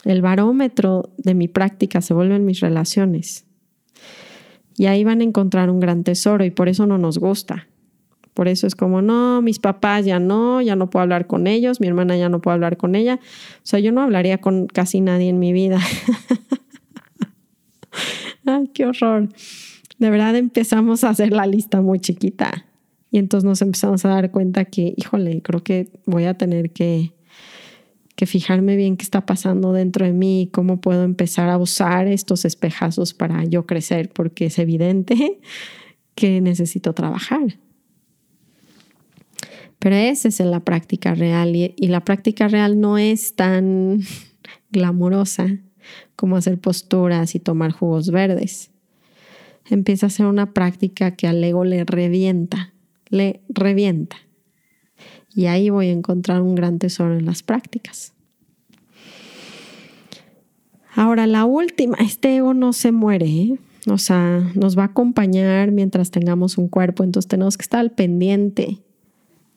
El 0.04 0.20
barómetro 0.20 1.10
de 1.16 1.34
mi 1.34 1.48
práctica 1.48 2.00
se 2.00 2.12
vuelven 2.12 2.44
mis 2.44 2.60
relaciones. 2.60 3.46
Y 4.76 4.86
ahí 4.86 5.04
van 5.04 5.20
a 5.20 5.24
encontrar 5.24 5.70
un 5.70 5.80
gran 5.80 6.02
tesoro 6.02 6.44
y 6.44 6.50
por 6.50 6.68
eso 6.68 6.86
no 6.86 6.98
nos 6.98 7.18
gusta. 7.18 7.68
Por 8.34 8.48
eso 8.48 8.66
es 8.66 8.74
como, 8.74 9.00
no, 9.00 9.40
mis 9.42 9.60
papás 9.60 10.04
ya 10.04 10.18
no, 10.18 10.60
ya 10.60 10.74
no 10.74 10.90
puedo 10.90 11.04
hablar 11.04 11.28
con 11.28 11.46
ellos, 11.46 11.80
mi 11.80 11.86
hermana 11.86 12.16
ya 12.16 12.28
no 12.28 12.40
puedo 12.40 12.54
hablar 12.54 12.76
con 12.76 12.96
ella. 12.96 13.20
O 13.58 13.62
sea, 13.62 13.78
yo 13.78 13.92
no 13.92 14.02
hablaría 14.02 14.38
con 14.38 14.66
casi 14.66 15.00
nadie 15.00 15.28
en 15.28 15.38
mi 15.38 15.52
vida. 15.52 15.78
Ay, 18.44 18.68
qué 18.74 18.86
horror. 18.86 19.28
De 19.98 20.10
verdad 20.10 20.36
empezamos 20.36 21.04
a 21.04 21.10
hacer 21.10 21.32
la 21.32 21.46
lista 21.46 21.80
muy 21.80 22.00
chiquita. 22.00 22.66
Y 23.12 23.18
entonces 23.18 23.48
nos 23.48 23.62
empezamos 23.62 24.04
a 24.04 24.08
dar 24.08 24.32
cuenta 24.32 24.64
que, 24.64 24.94
híjole, 24.96 25.40
creo 25.40 25.62
que 25.62 25.92
voy 26.04 26.24
a 26.24 26.34
tener 26.34 26.72
que, 26.72 27.14
que 28.16 28.26
fijarme 28.26 28.74
bien 28.74 28.96
qué 28.96 29.04
está 29.04 29.24
pasando 29.24 29.72
dentro 29.72 30.04
de 30.04 30.12
mí 30.12 30.50
cómo 30.52 30.80
puedo 30.80 31.04
empezar 31.04 31.48
a 31.48 31.58
usar 31.58 32.08
estos 32.08 32.44
espejazos 32.44 33.14
para 33.14 33.44
yo 33.44 33.66
crecer, 33.66 34.10
porque 34.12 34.46
es 34.46 34.58
evidente 34.58 35.38
que 36.16 36.40
necesito 36.40 36.92
trabajar. 36.92 37.56
Pero 39.84 39.96
esa 39.96 40.28
es 40.28 40.40
la 40.40 40.60
práctica 40.60 41.14
real 41.14 41.54
y, 41.54 41.74
la 41.76 42.00
práctica 42.00 42.48
real 42.48 42.80
no 42.80 42.96
es 42.96 43.36
tan 43.36 44.00
glamurosa 44.70 45.58
como 46.16 46.38
hacer 46.38 46.58
posturas 46.58 47.34
y 47.34 47.38
tomar 47.38 47.72
jugos 47.72 48.10
verdes. 48.10 48.70
Empieza 49.68 50.06
a 50.06 50.08
ser 50.08 50.24
una 50.24 50.54
práctica 50.54 51.10
que 51.10 51.26
al 51.26 51.44
ego 51.44 51.66
le 51.66 51.84
revienta, 51.84 52.72
le 53.10 53.42
revienta. 53.50 54.16
Y 55.34 55.46
ahí 55.46 55.68
voy 55.68 55.88
a 55.88 55.92
encontrar 55.92 56.40
un 56.40 56.54
gran 56.54 56.78
tesoro 56.78 57.18
en 57.18 57.26
las 57.26 57.42
prácticas. 57.42 58.14
Ahora, 60.94 61.26
la 61.26 61.44
última, 61.44 61.98
este 61.98 62.36
ego 62.36 62.54
no 62.54 62.72
se 62.72 62.90
muere, 62.90 63.26
¿eh? 63.26 63.58
o 63.90 63.98
sea, 63.98 64.50
nos 64.54 64.78
va 64.78 64.84
a 64.84 64.86
acompañar 64.86 65.72
mientras 65.72 66.10
tengamos 66.10 66.56
un 66.56 66.68
cuerpo, 66.68 67.04
entonces 67.04 67.28
tenemos 67.28 67.58
que 67.58 67.62
estar 67.64 67.80
al 67.80 67.90
pendiente 67.90 68.83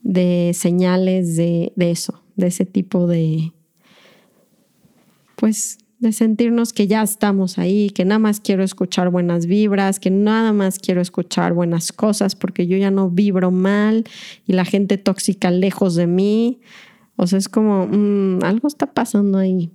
de 0.01 0.51
señales 0.53 1.35
de, 1.35 1.73
de 1.75 1.91
eso, 1.91 2.23
de 2.35 2.47
ese 2.47 2.65
tipo 2.65 3.07
de, 3.07 3.53
pues, 5.35 5.79
de 5.99 6.11
sentirnos 6.11 6.73
que 6.73 6.87
ya 6.87 7.01
estamos 7.01 7.57
ahí, 7.57 7.89
que 7.89 8.05
nada 8.05 8.19
más 8.19 8.39
quiero 8.39 8.63
escuchar 8.63 9.09
buenas 9.09 9.47
vibras, 9.47 9.99
que 9.99 10.11
nada 10.11 10.53
más 10.53 10.79
quiero 10.79 11.01
escuchar 11.01 11.53
buenas 11.53 11.91
cosas 11.91 12.35
porque 12.35 12.67
yo 12.67 12.77
ya 12.77 12.91
no 12.91 13.09
vibro 13.09 13.51
mal 13.51 14.03
y 14.45 14.53
la 14.53 14.65
gente 14.65 14.97
tóxica 14.97 15.49
lejos 15.49 15.95
de 15.95 16.07
mí. 16.07 16.59
O 17.15 17.25
sea, 17.25 17.39
es 17.39 17.49
como, 17.49 17.87
mm, 17.87 18.43
algo 18.43 18.67
está 18.67 18.93
pasando 18.93 19.39
ahí. 19.39 19.71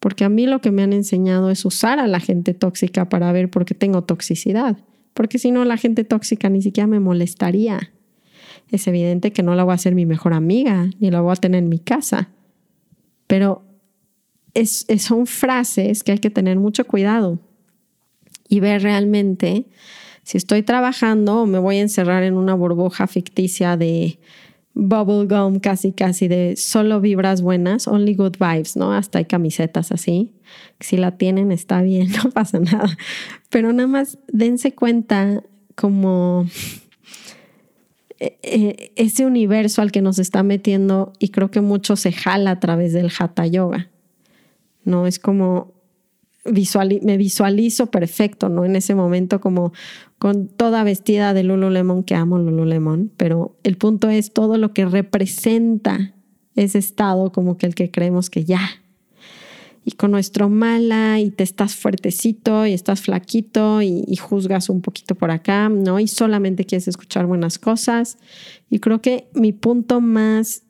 Porque 0.00 0.24
a 0.24 0.28
mí 0.28 0.46
lo 0.46 0.60
que 0.60 0.70
me 0.70 0.82
han 0.82 0.92
enseñado 0.92 1.50
es 1.50 1.64
usar 1.64 1.98
a 1.98 2.06
la 2.06 2.20
gente 2.20 2.54
tóxica 2.54 3.08
para 3.08 3.32
ver 3.32 3.50
por 3.50 3.64
qué 3.64 3.74
tengo 3.74 4.02
toxicidad. 4.02 4.78
Porque 5.12 5.38
si 5.38 5.50
no, 5.50 5.64
la 5.64 5.76
gente 5.76 6.04
tóxica 6.04 6.48
ni 6.48 6.62
siquiera 6.62 6.86
me 6.86 7.00
molestaría. 7.00 7.92
Es 8.70 8.86
evidente 8.86 9.32
que 9.32 9.42
no 9.42 9.54
la 9.54 9.64
voy 9.64 9.72
a 9.72 9.74
hacer 9.76 9.94
mi 9.94 10.06
mejor 10.06 10.32
amiga, 10.32 10.90
ni 10.98 11.10
la 11.10 11.20
voy 11.20 11.32
a 11.32 11.36
tener 11.36 11.62
en 11.62 11.68
mi 11.68 11.78
casa. 11.78 12.28
Pero 13.26 13.62
es, 14.54 14.86
son 14.98 15.26
frases 15.26 16.02
que 16.02 16.12
hay 16.12 16.18
que 16.18 16.30
tener 16.30 16.58
mucho 16.58 16.86
cuidado 16.86 17.38
y 18.48 18.60
ver 18.60 18.82
realmente 18.82 19.66
si 20.22 20.38
estoy 20.38 20.62
trabajando 20.62 21.42
o 21.42 21.46
me 21.46 21.58
voy 21.58 21.76
a 21.76 21.82
encerrar 21.82 22.22
en 22.22 22.34
una 22.34 22.54
burbuja 22.54 23.06
ficticia 23.06 23.76
de 23.76 24.18
bubble 24.74 25.26
gum, 25.26 25.60
casi 25.60 25.92
casi 25.92 26.28
de 26.28 26.56
solo 26.56 27.00
vibras 27.00 27.42
buenas, 27.42 27.86
only 27.86 28.14
good 28.14 28.36
vibes, 28.38 28.76
¿no? 28.76 28.92
Hasta 28.92 29.18
hay 29.18 29.24
camisetas 29.24 29.92
así. 29.92 30.32
Si 30.80 30.96
la 30.96 31.16
tienen 31.16 31.52
está 31.52 31.82
bien, 31.82 32.08
no 32.24 32.30
pasa 32.30 32.58
nada. 32.58 32.96
Pero 33.50 33.72
nada 33.72 33.86
más 33.86 34.18
dense 34.32 34.74
cuenta 34.74 35.42
como 35.74 36.46
ese 38.18 39.26
universo 39.26 39.82
al 39.82 39.92
que 39.92 40.02
nos 40.02 40.18
está 40.18 40.42
metiendo 40.42 41.12
y 41.18 41.28
creo 41.28 41.50
que 41.50 41.60
mucho 41.60 41.96
se 41.96 42.12
jala 42.12 42.52
a 42.52 42.60
través 42.60 42.92
del 42.92 43.10
hatha 43.18 43.46
yoga. 43.46 43.90
¿no? 44.84 45.06
Es 45.06 45.18
como 45.18 45.74
me 46.44 47.16
visualizo 47.16 47.86
perfecto, 47.90 48.50
¿no? 48.50 48.66
En 48.66 48.76
ese 48.76 48.94
momento 48.94 49.40
como 49.40 49.72
con 50.18 50.46
toda 50.48 50.84
vestida 50.84 51.32
de 51.32 51.42
Lululemon, 51.42 52.04
que 52.04 52.14
amo 52.14 52.38
Lululemon, 52.38 53.10
pero 53.16 53.56
el 53.62 53.78
punto 53.78 54.10
es 54.10 54.34
todo 54.34 54.58
lo 54.58 54.74
que 54.74 54.84
representa 54.84 56.14
ese 56.54 56.78
estado 56.78 57.32
como 57.32 57.56
que 57.56 57.66
el 57.66 57.74
que 57.74 57.90
creemos 57.90 58.28
que 58.28 58.44
ya. 58.44 58.60
Y 59.84 59.92
con 59.92 60.12
nuestro 60.12 60.48
mala 60.48 61.20
y 61.20 61.30
te 61.30 61.44
estás 61.44 61.74
fuertecito 61.74 62.66
y 62.66 62.72
estás 62.72 63.02
flaquito 63.02 63.82
y, 63.82 64.16
juzgas 64.16 64.70
un 64.70 64.80
poquito 64.80 65.14
por 65.14 65.30
acá, 65.30 65.68
¿no? 65.68 66.00
Y 66.00 66.08
solamente 66.08 66.64
quieres 66.64 66.88
escuchar 66.88 67.26
buenas 67.26 67.58
cosas. 67.58 68.16
Y 68.70 68.78
creo 68.78 69.02
que 69.02 69.28
mi 69.34 69.52
punto 69.52 70.00
más 70.00 70.62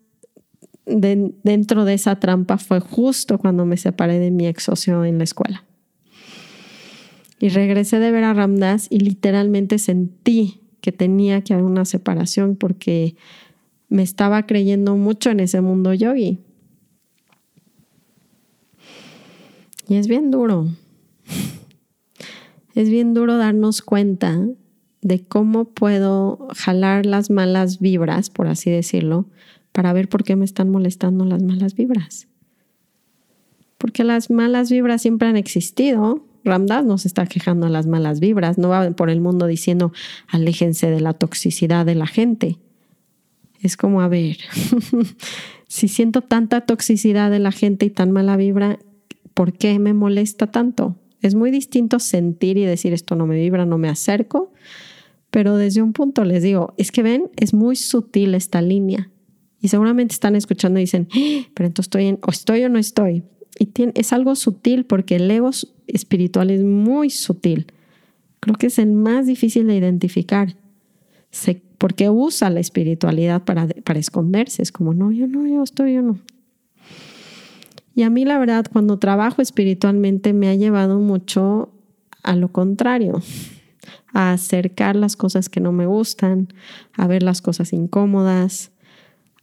dentro 0.86 1.84
de 1.84 1.94
esa 1.94 2.18
trampa 2.18 2.58
fue 2.58 2.80
justo 2.80 3.38
cuando 3.38 3.64
me 3.64 3.76
separé 3.76 4.18
de 4.18 4.30
mi 4.30 4.46
ex 4.46 4.64
socio 4.64 5.04
en 5.04 5.18
la 5.18 5.24
escuela. 5.24 5.64
Y 7.38 7.48
regresé 7.50 7.98
de 7.98 8.10
ver 8.10 8.24
a 8.24 8.34
Ramdas 8.34 8.86
y 8.90 9.00
literalmente 9.00 9.78
sentí 9.78 10.60
que 10.80 10.92
tenía 10.92 11.42
que 11.42 11.54
haber 11.54 11.64
una 11.64 11.84
separación 11.84 12.56
porque 12.56 13.16
me 13.88 14.02
estaba 14.02 14.46
creyendo 14.46 14.96
mucho 14.96 15.30
en 15.30 15.40
ese 15.40 15.60
mundo 15.60 15.94
yogi. 15.94 16.40
Y 19.88 19.96
es 19.96 20.08
bien 20.08 20.30
duro. 20.30 20.68
Es 22.74 22.90
bien 22.90 23.14
duro 23.14 23.36
darnos 23.36 23.82
cuenta 23.82 24.46
de 25.00 25.22
cómo 25.22 25.66
puedo 25.66 26.48
jalar 26.56 27.06
las 27.06 27.30
malas 27.30 27.78
vibras, 27.78 28.30
por 28.30 28.48
así 28.48 28.70
decirlo, 28.70 29.26
para 29.72 29.92
ver 29.92 30.08
por 30.08 30.24
qué 30.24 30.34
me 30.34 30.44
están 30.44 30.70
molestando 30.70 31.24
las 31.24 31.42
malas 31.42 31.74
vibras. 31.74 32.26
Porque 33.76 34.02
las 34.02 34.30
malas 34.30 34.70
vibras 34.70 35.02
siempre 35.02 35.28
han 35.28 35.36
existido. 35.36 36.24
Ramdas 36.42 36.84
nos 36.84 37.06
está 37.06 37.26
quejando 37.26 37.66
de 37.66 37.72
las 37.72 37.86
malas 37.86 38.18
vibras, 38.18 38.58
no 38.58 38.68
va 38.70 38.90
por 38.92 39.10
el 39.10 39.20
mundo 39.20 39.46
diciendo 39.46 39.92
aléjense 40.28 40.90
de 40.90 41.00
la 41.00 41.12
toxicidad 41.12 41.86
de 41.86 41.94
la 41.94 42.06
gente. 42.06 42.58
Es 43.60 43.76
como, 43.76 44.00
a 44.00 44.08
ver, 44.08 44.38
si 45.68 45.88
siento 45.88 46.22
tanta 46.22 46.62
toxicidad 46.62 47.30
de 47.30 47.38
la 47.38 47.52
gente 47.52 47.86
y 47.86 47.90
tan 47.90 48.10
mala 48.10 48.36
vibra, 48.36 48.78
¿por 49.34 49.52
qué 49.52 49.78
me 49.78 49.92
molesta 49.92 50.50
tanto? 50.50 50.96
Es 51.20 51.34
muy 51.34 51.50
distinto 51.50 51.98
sentir 51.98 52.56
y 52.56 52.64
decir 52.64 52.92
esto 52.92 53.16
no 53.16 53.26
me 53.26 53.36
vibra, 53.36 53.66
no 53.66 53.78
me 53.78 53.88
acerco, 53.88 54.52
pero 55.30 55.56
desde 55.56 55.82
un 55.82 55.92
punto 55.92 56.24
les 56.24 56.42
digo, 56.42 56.74
es 56.76 56.92
que 56.92 57.02
ven, 57.02 57.30
es 57.36 57.54
muy 57.54 57.76
sutil 57.76 58.34
esta 58.34 58.62
línea. 58.62 59.10
Y 59.60 59.68
seguramente 59.68 60.12
están 60.12 60.36
escuchando 60.36 60.78
y 60.78 60.82
dicen, 60.82 61.08
¡Ah! 61.10 61.48
pero 61.54 61.66
entonces 61.66 61.86
estoy 61.86 62.18
o 62.22 62.30
estoy 62.30 62.64
o 62.64 62.68
no 62.68 62.78
estoy. 62.78 63.24
Y 63.58 63.70
es 63.94 64.12
algo 64.12 64.36
sutil 64.36 64.84
porque 64.84 65.16
el 65.16 65.30
ego 65.30 65.50
espiritual 65.86 66.50
es 66.50 66.62
muy 66.62 67.10
sutil. 67.10 67.66
Creo 68.40 68.56
que 68.56 68.66
es 68.66 68.78
el 68.78 68.92
más 68.92 69.26
difícil 69.26 69.66
de 69.66 69.76
identificar. 69.76 70.56
porque 71.78 72.10
usa 72.10 72.50
la 72.50 72.60
espiritualidad 72.60 73.44
para, 73.44 73.66
para 73.66 73.98
esconderse. 73.98 74.62
Es 74.62 74.70
como, 74.70 74.92
no, 74.92 75.12
yo 75.12 75.26
no, 75.26 75.46
yo 75.46 75.62
estoy, 75.62 75.94
yo 75.94 76.02
no. 76.02 76.18
Y 77.94 78.02
a 78.02 78.10
mí 78.10 78.24
la 78.24 78.38
verdad, 78.38 78.66
cuando 78.70 78.98
trabajo 78.98 79.40
espiritualmente 79.40 80.32
me 80.32 80.48
ha 80.48 80.54
llevado 80.54 80.98
mucho 80.98 81.70
a 82.22 82.34
lo 82.34 82.50
contrario, 82.50 83.22
a 84.12 84.32
acercar 84.32 84.96
las 84.96 85.16
cosas 85.16 85.48
que 85.48 85.60
no 85.60 85.72
me 85.72 85.86
gustan, 85.86 86.48
a 86.94 87.06
ver 87.06 87.22
las 87.22 87.42
cosas 87.42 87.72
incómodas, 87.72 88.72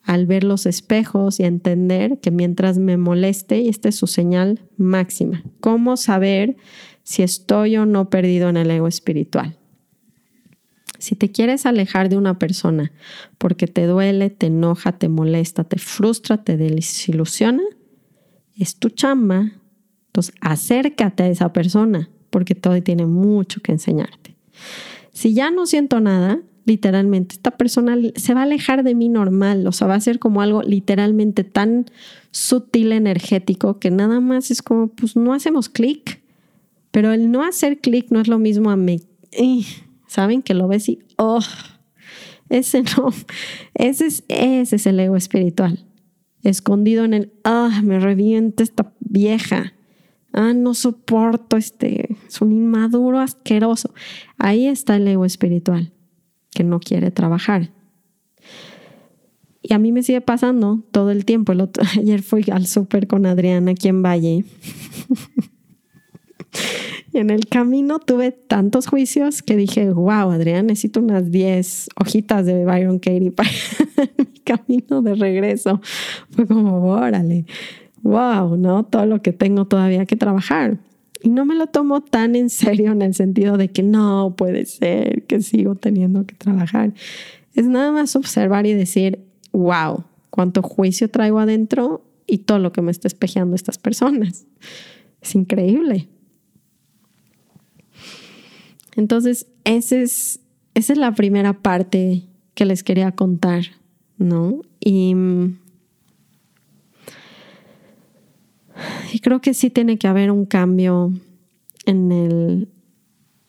al 0.03 0.25
ver 0.25 0.43
los 0.43 0.65
espejos 0.65 1.39
y 1.39 1.43
entender 1.43 2.19
que 2.19 2.31
mientras 2.31 2.77
me 2.77 2.97
moleste, 2.97 3.59
y 3.59 3.69
esta 3.69 3.89
es 3.89 3.95
su 3.95 4.07
señal 4.07 4.61
máxima, 4.77 5.43
cómo 5.59 5.95
saber 5.95 6.57
si 7.03 7.23
estoy 7.23 7.77
o 7.77 7.85
no 7.85 8.09
perdido 8.09 8.49
en 8.49 8.57
el 8.57 8.71
ego 8.71 8.87
espiritual. 8.87 9.57
Si 10.97 11.15
te 11.15 11.31
quieres 11.31 11.65
alejar 11.65 12.09
de 12.09 12.17
una 12.17 12.37
persona 12.37 12.91
porque 13.37 13.67
te 13.67 13.87
duele, 13.87 14.29
te 14.29 14.47
enoja, 14.47 14.91
te 14.91 15.09
molesta, 15.09 15.63
te 15.63 15.77
frustra, 15.77 16.43
te 16.43 16.57
desilusiona, 16.57 17.63
es 18.57 18.75
tu 18.75 18.89
chamba. 18.89 19.51
Entonces, 20.07 20.35
acércate 20.41 21.23
a 21.23 21.27
esa 21.29 21.53
persona 21.53 22.09
porque 22.29 22.55
todo 22.55 22.81
tiene 22.81 23.05
mucho 23.05 23.61
que 23.61 23.71
enseñarte. 23.71 24.35
Si 25.11 25.33
ya 25.33 25.51
no 25.51 25.65
siento 25.65 25.99
nada, 25.99 26.39
literalmente. 26.65 27.35
Esta 27.35 27.51
persona 27.51 27.97
se 28.15 28.33
va 28.33 28.41
a 28.41 28.43
alejar 28.43 28.83
de 28.83 28.95
mí 28.95 29.09
normal, 29.09 29.67
o 29.67 29.71
sea, 29.71 29.87
va 29.87 29.95
a 29.95 29.99
ser 29.99 30.19
como 30.19 30.41
algo 30.41 30.61
literalmente 30.63 31.43
tan 31.43 31.85
sutil, 32.31 32.91
energético, 32.91 33.79
que 33.79 33.91
nada 33.91 34.19
más 34.19 34.51
es 34.51 34.61
como, 34.61 34.87
pues 34.87 35.15
no 35.15 35.33
hacemos 35.33 35.69
clic. 35.69 36.21
Pero 36.91 37.13
el 37.13 37.31
no 37.31 37.43
hacer 37.43 37.79
clic 37.79 38.07
no 38.09 38.19
es 38.19 38.27
lo 38.27 38.37
mismo 38.37 38.69
a 38.69 38.75
me... 38.75 39.01
¿Saben? 40.07 40.41
Que 40.41 40.53
lo 40.53 40.67
ves 40.67 40.89
y... 40.89 40.99
Oh, 41.17 41.39
ese 42.49 42.83
no. 42.83 43.13
Ese 43.73 44.07
es, 44.07 44.23
ese 44.27 44.75
es 44.75 44.85
el 44.85 44.99
ego 44.99 45.15
espiritual. 45.15 45.85
Escondido 46.43 47.05
en 47.05 47.13
el... 47.13 47.33
Ah, 47.43 47.81
me 47.83 47.99
revienta 47.99 48.63
esta 48.63 48.93
vieja. 48.99 49.73
Ah, 50.33 50.53
no 50.53 50.73
soporto 50.73 51.57
este... 51.57 52.17
Es 52.27 52.41
un 52.41 52.51
inmaduro 52.51 53.19
asqueroso. 53.19 53.93
Ahí 54.37 54.67
está 54.67 54.95
el 54.95 55.07
ego 55.07 55.25
espiritual, 55.25 55.91
que 56.51 56.63
no 56.63 56.79
quiere 56.79 57.11
trabajar. 57.11 57.71
Y 59.61 59.73
a 59.73 59.79
mí 59.79 59.91
me 59.91 60.03
sigue 60.03 60.21
pasando 60.21 60.83
todo 60.91 61.11
el 61.11 61.25
tiempo. 61.25 61.51
El 61.51 61.61
otro, 61.61 61.83
ayer 61.97 62.21
fui 62.21 62.45
al 62.51 62.65
súper 62.65 63.07
con 63.07 63.25
Adriana 63.25 63.71
aquí 63.71 63.87
en 63.87 64.01
Valle. 64.01 64.45
En 67.13 67.29
el 67.29 67.47
camino 67.47 67.99
tuve 67.99 68.31
tantos 68.31 68.87
juicios 68.87 69.41
que 69.41 69.57
dije, 69.57 69.89
wow, 69.91 70.31
Adrián, 70.31 70.67
necesito 70.67 71.01
unas 71.01 71.29
10 71.29 71.89
hojitas 71.97 72.45
de 72.45 72.63
Byron 72.63 72.99
Katie 72.99 73.31
para 73.31 73.49
mi 74.17 74.39
camino 74.39 75.01
de 75.01 75.15
regreso. 75.15 75.81
Fue 76.29 76.47
como, 76.47 76.85
órale, 76.85 77.45
wow, 78.01 78.55
¿no? 78.55 78.85
Todo 78.85 79.05
lo 79.05 79.21
que 79.21 79.33
tengo 79.33 79.65
todavía 79.65 80.05
que 80.05 80.15
trabajar. 80.15 80.77
Y 81.21 81.29
no 81.29 81.45
me 81.45 81.55
lo 81.55 81.67
tomo 81.67 82.01
tan 82.01 82.35
en 82.35 82.49
serio 82.49 82.91
en 82.91 83.01
el 83.01 83.13
sentido 83.13 83.57
de 83.57 83.67
que 83.69 83.83
no 83.83 84.35
puede 84.37 84.65
ser 84.65 85.23
que 85.23 85.41
sigo 85.41 85.75
teniendo 85.75 86.25
que 86.25 86.35
trabajar. 86.35 86.93
Es 87.53 87.65
nada 87.67 87.91
más 87.91 88.15
observar 88.15 88.65
y 88.65 88.73
decir, 88.73 89.19
wow, 89.51 90.05
cuánto 90.29 90.61
juicio 90.61 91.09
traigo 91.09 91.39
adentro 91.39 92.05
y 92.25 92.39
todo 92.39 92.59
lo 92.59 92.71
que 92.71 92.81
me 92.81 92.91
está 92.91 93.07
espejeando 93.07 93.55
estas 93.55 93.77
personas. 93.77 94.45
Es 95.21 95.35
increíble. 95.35 96.07
Entonces, 98.95 99.47
ese 99.63 100.01
es, 100.01 100.39
esa 100.73 100.93
es 100.93 100.99
la 100.99 101.13
primera 101.13 101.53
parte 101.53 102.23
que 102.53 102.65
les 102.65 102.83
quería 102.83 103.11
contar, 103.13 103.63
¿no? 104.17 104.61
Y, 104.79 105.15
y 109.13 109.19
creo 109.19 109.41
que 109.41 109.53
sí 109.53 109.69
tiene 109.69 109.97
que 109.97 110.07
haber 110.07 110.31
un 110.31 110.45
cambio 110.45 111.13
en 111.85 112.11
el, 112.11 112.67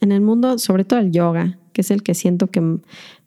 en 0.01 0.13
el 0.13 0.21
mundo, 0.21 0.59
sobre 0.59 0.85
todo 0.85 1.01
el 1.01 1.11
yoga, 1.11 1.59
que 1.73 1.81
es 1.81 1.91
el 1.91 2.03
que 2.03 2.15
siento 2.15 2.49
que 2.49 2.79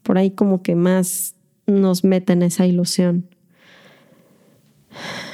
por 0.04 0.18
ahí 0.18 0.32
como 0.32 0.62
que 0.62 0.76
más 0.76 1.36
nos 1.68 2.04
mete 2.04 2.34
en 2.34 2.44
esa 2.44 2.66
ilusión 2.66 3.28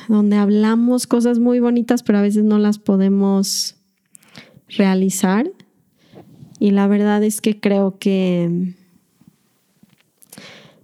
donde 0.07 0.37
hablamos 0.37 1.07
cosas 1.07 1.39
muy 1.39 1.59
bonitas, 1.59 2.03
pero 2.03 2.19
a 2.19 2.21
veces 2.21 2.43
no 2.43 2.59
las 2.59 2.79
podemos 2.79 3.75
realizar 4.67 5.49
y 6.61 6.69
la 6.69 6.85
verdad 6.85 7.23
es 7.23 7.41
que 7.41 7.59
creo 7.59 7.97
que 7.97 8.75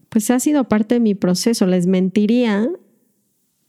pues 0.10 0.32
ha 0.32 0.40
sido 0.40 0.68
parte 0.68 0.96
de 0.96 1.00
mi 1.00 1.14
proceso. 1.14 1.68
Les 1.68 1.86
mentiría 1.86 2.68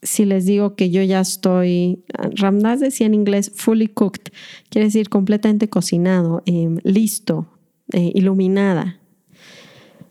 si 0.01 0.25
les 0.25 0.47
digo 0.47 0.75
que 0.75 0.89
yo 0.89 1.03
ya 1.03 1.21
estoy, 1.21 2.03
Ramdas 2.37 2.81
decía 2.81 3.07
en 3.07 3.13
inglés 3.13 3.53
fully 3.55 3.89
cooked, 3.89 4.33
quiere 4.71 4.87
decir 4.87 5.11
completamente 5.11 5.69
cocinado, 5.69 6.43
em, 6.47 6.79
listo, 6.83 7.47
eh, 7.93 8.11
iluminada. 8.15 9.03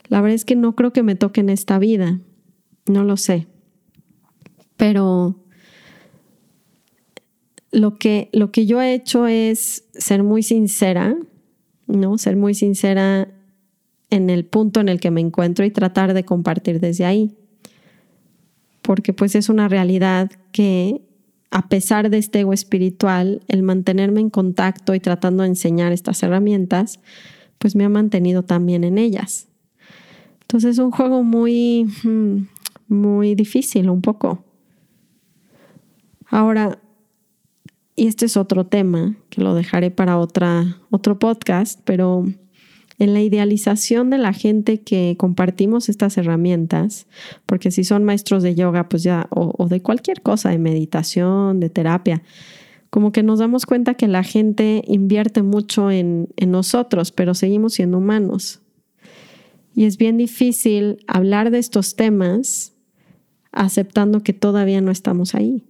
La 0.08 0.22
verdad 0.22 0.36
es 0.36 0.46
que 0.46 0.56
no 0.56 0.76
creo 0.76 0.94
que 0.94 1.02
me 1.02 1.16
toque 1.16 1.42
en 1.42 1.50
esta 1.50 1.80
vida, 1.80 2.20
no 2.86 3.06
lo 3.06 3.18
sé. 3.18 3.48
Pero 4.76 5.44
lo 7.72 7.98
que, 7.98 8.30
lo 8.34 8.52
que 8.52 8.68
yo 8.68 8.84
he 8.84 8.94
hecho 8.94 9.26
es 9.26 9.86
ser 9.94 10.22
muy 10.22 10.44
sincera 10.44 11.18
¿no? 11.88 12.18
Ser 12.18 12.36
muy 12.36 12.54
sincera 12.54 13.28
en 14.10 14.30
el 14.30 14.46
punto 14.46 14.80
en 14.80 14.90
el 14.90 15.00
que 15.00 15.12
me 15.12 15.22
encuentro 15.22 15.66
y 15.66 15.72
tratar 15.72 16.14
de 16.14 16.24
compartir 16.24 16.80
desde 16.80 17.06
ahí. 17.06 17.36
Porque 18.82 19.14
pues 19.14 19.36
es 19.36 19.50
una 19.50 19.68
realidad 19.68 20.32
que 20.52 21.02
a 21.52 21.70
pesar 21.70 22.10
de 22.10 22.18
este 22.18 22.42
ego 22.42 22.54
espiritual, 22.54 23.42
el 23.48 23.64
mantenerme 23.64 24.22
en 24.22 24.30
contacto 24.30 24.94
y 24.96 25.00
tratando 25.00 25.44
de 25.44 25.50
enseñar 25.50 25.92
estas 25.92 26.22
herramientas, 26.24 27.00
pues 27.58 27.76
me 27.76 27.86
ha 27.86 27.90
mantenido 27.90 28.44
también 28.44 28.84
en 28.84 28.98
ellas. 28.98 29.48
Entonces 30.42 30.72
es 30.72 30.80
un 30.80 30.92
juego 30.92 31.24
muy, 31.24 31.86
mm, 32.04 32.48
muy 32.88 33.36
difícil 33.36 33.90
un 33.90 34.02
poco. 34.02 34.44
Ahora, 36.30 36.80
y 37.98 38.06
este 38.06 38.28
es 38.28 38.38
otro 38.38 38.68
tema 38.68 39.18
que 39.30 39.42
lo 39.42 39.56
dejaré 39.56 39.90
para 39.90 40.20
otra, 40.20 40.78
otro 40.92 41.18
podcast, 41.18 41.82
pero 41.84 42.26
en 43.00 43.14
la 43.14 43.22
idealización 43.22 44.12
de 44.12 44.20
la 44.20 44.34
gente 44.34 44.82
que 44.82 45.16
compartimos 45.18 45.90
estas 45.90 46.16
herramientas, 46.18 47.08
porque 47.48 47.72
si 47.72 47.84
son 47.84 48.04
maestros 48.04 48.44
de 48.44 48.54
yoga, 48.54 48.88
pues 48.88 49.02
ya, 49.02 49.28
o, 49.32 49.68
de 49.68 49.82
cualquier 49.82 50.22
cosa, 50.22 50.52
de 50.52 50.60
meditación, 50.60 51.60
de 51.60 51.72
terapia, 51.72 52.22
como 52.92 53.12
que 53.12 53.24
nos 53.24 53.40
damos 53.40 53.66
cuenta 53.66 53.96
que 53.96 54.08
la 54.08 54.24
gente 54.24 54.84
invierte 54.86 55.42
mucho 55.42 55.90
en, 55.90 56.30
en 56.38 56.52
nosotros, 56.52 57.12
pero 57.12 57.34
seguimos 57.34 57.74
siendo 57.74 57.98
humanos. 57.98 58.62
Y 59.74 59.86
es 59.86 59.98
bien 59.98 60.18
difícil 60.18 61.04
hablar 61.08 61.50
de 61.50 61.58
estos 61.58 61.96
temas 61.96 62.74
aceptando 63.52 64.22
que 64.22 64.34
todavía 64.34 64.82
no 64.82 64.92
estamos 64.92 65.34
ahí 65.34 65.64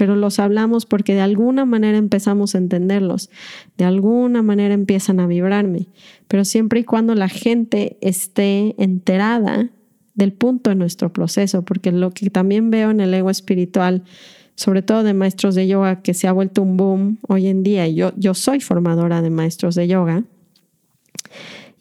pero 0.00 0.16
los 0.16 0.38
hablamos 0.38 0.86
porque 0.86 1.12
de 1.12 1.20
alguna 1.20 1.66
manera 1.66 1.98
empezamos 1.98 2.54
a 2.54 2.58
entenderlos, 2.58 3.28
de 3.76 3.84
alguna 3.84 4.40
manera 4.40 4.72
empiezan 4.72 5.20
a 5.20 5.26
vibrarme, 5.26 5.88
pero 6.26 6.46
siempre 6.46 6.80
y 6.80 6.84
cuando 6.84 7.14
la 7.14 7.28
gente 7.28 7.98
esté 8.00 8.74
enterada 8.82 9.68
del 10.14 10.32
punto 10.32 10.70
de 10.70 10.76
nuestro 10.76 11.12
proceso, 11.12 11.66
porque 11.66 11.92
lo 11.92 12.12
que 12.12 12.30
también 12.30 12.70
veo 12.70 12.90
en 12.90 13.00
el 13.00 13.12
ego 13.12 13.28
espiritual, 13.28 14.02
sobre 14.54 14.80
todo 14.80 15.02
de 15.02 15.12
maestros 15.12 15.54
de 15.54 15.68
yoga, 15.68 16.00
que 16.00 16.14
se 16.14 16.26
ha 16.26 16.32
vuelto 16.32 16.62
un 16.62 16.78
boom 16.78 17.18
hoy 17.28 17.48
en 17.48 17.62
día, 17.62 17.86
yo, 17.86 18.14
yo 18.16 18.32
soy 18.32 18.60
formadora 18.60 19.20
de 19.20 19.28
maestros 19.28 19.74
de 19.74 19.86
yoga, 19.86 20.24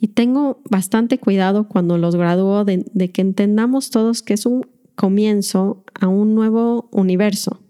y 0.02 0.10
tengo 0.10 0.60
bastante 0.70 1.20
cuidado 1.20 1.70
cuando 1.70 1.98
los 1.98 2.18
gradúo 2.18 2.66
de, 2.66 2.84
de 2.92 3.12
que 3.12 3.22
entendamos 3.22 3.92
todos 3.92 4.22
que 4.24 4.34
es 4.34 4.46
un 4.46 4.68
comienzo 4.96 5.86
a 5.98 6.10
un 6.10 6.36
nuevo 6.36 6.90
universo 6.92 7.62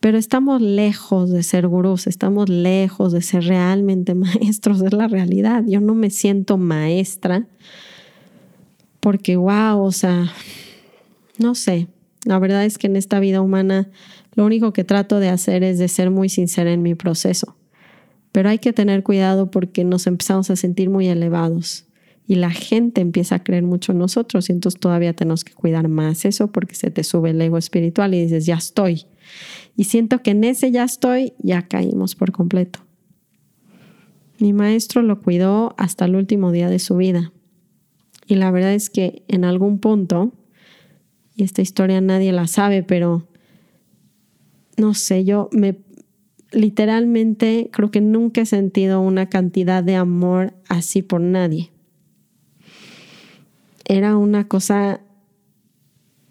pero 0.00 0.16
estamos 0.16 0.60
lejos 0.60 1.30
de 1.30 1.42
ser 1.42 1.66
gurús, 1.66 2.06
estamos 2.06 2.48
lejos 2.48 3.12
de 3.12 3.22
ser 3.22 3.44
realmente 3.44 4.14
maestros, 4.14 4.80
es 4.82 4.92
la 4.92 5.08
realidad. 5.08 5.64
Yo 5.66 5.80
no 5.80 5.94
me 5.94 6.10
siento 6.10 6.56
maestra 6.56 7.46
porque, 9.00 9.36
wow, 9.36 9.80
o 9.80 9.92
sea, 9.92 10.32
no 11.38 11.54
sé, 11.54 11.88
la 12.24 12.38
verdad 12.38 12.64
es 12.64 12.78
que 12.78 12.86
en 12.86 12.96
esta 12.96 13.20
vida 13.20 13.40
humana 13.40 13.88
lo 14.34 14.44
único 14.44 14.72
que 14.72 14.84
trato 14.84 15.20
de 15.20 15.28
hacer 15.28 15.64
es 15.64 15.78
de 15.78 15.88
ser 15.88 16.10
muy 16.10 16.28
sincera 16.28 16.72
en 16.72 16.82
mi 16.82 16.94
proceso. 16.94 17.56
Pero 18.32 18.50
hay 18.50 18.58
que 18.58 18.72
tener 18.72 19.02
cuidado 19.02 19.50
porque 19.50 19.84
nos 19.84 20.06
empezamos 20.06 20.50
a 20.50 20.56
sentir 20.56 20.90
muy 20.90 21.08
elevados 21.08 21.86
y 22.26 22.34
la 22.34 22.50
gente 22.50 23.00
empieza 23.00 23.36
a 23.36 23.42
creer 23.42 23.62
mucho 23.62 23.92
en 23.92 23.98
nosotros 23.98 24.48
y 24.48 24.52
entonces 24.52 24.78
todavía 24.78 25.14
tenemos 25.14 25.44
que 25.44 25.54
cuidar 25.54 25.88
más 25.88 26.24
eso 26.24 26.52
porque 26.52 26.74
se 26.74 26.90
te 26.90 27.02
sube 27.02 27.30
el 27.30 27.40
ego 27.40 27.56
espiritual 27.56 28.14
y 28.14 28.22
dices, 28.22 28.44
ya 28.46 28.56
estoy. 28.56 29.06
Y 29.76 29.84
siento 29.84 30.22
que 30.22 30.32
en 30.32 30.44
ese 30.44 30.70
ya 30.70 30.84
estoy, 30.84 31.34
ya 31.38 31.68
caímos 31.68 32.14
por 32.14 32.32
completo. 32.32 32.80
Mi 34.38 34.52
maestro 34.52 35.02
lo 35.02 35.20
cuidó 35.20 35.74
hasta 35.78 36.04
el 36.04 36.16
último 36.16 36.52
día 36.52 36.68
de 36.68 36.78
su 36.78 36.96
vida. 36.96 37.32
Y 38.26 38.36
la 38.36 38.50
verdad 38.50 38.74
es 38.74 38.90
que 38.90 39.22
en 39.28 39.44
algún 39.44 39.78
punto, 39.78 40.32
y 41.34 41.44
esta 41.44 41.62
historia 41.62 42.00
nadie 42.00 42.32
la 42.32 42.46
sabe, 42.46 42.82
pero 42.82 43.26
no 44.76 44.94
sé, 44.94 45.24
yo 45.24 45.48
me 45.52 45.78
literalmente 46.50 47.68
creo 47.72 47.90
que 47.90 48.00
nunca 48.00 48.40
he 48.40 48.46
sentido 48.46 49.00
una 49.00 49.28
cantidad 49.28 49.82
de 49.82 49.96
amor 49.96 50.54
así 50.68 51.02
por 51.02 51.20
nadie 51.20 51.70
era 53.88 54.18
una 54.18 54.46
cosa, 54.46 55.00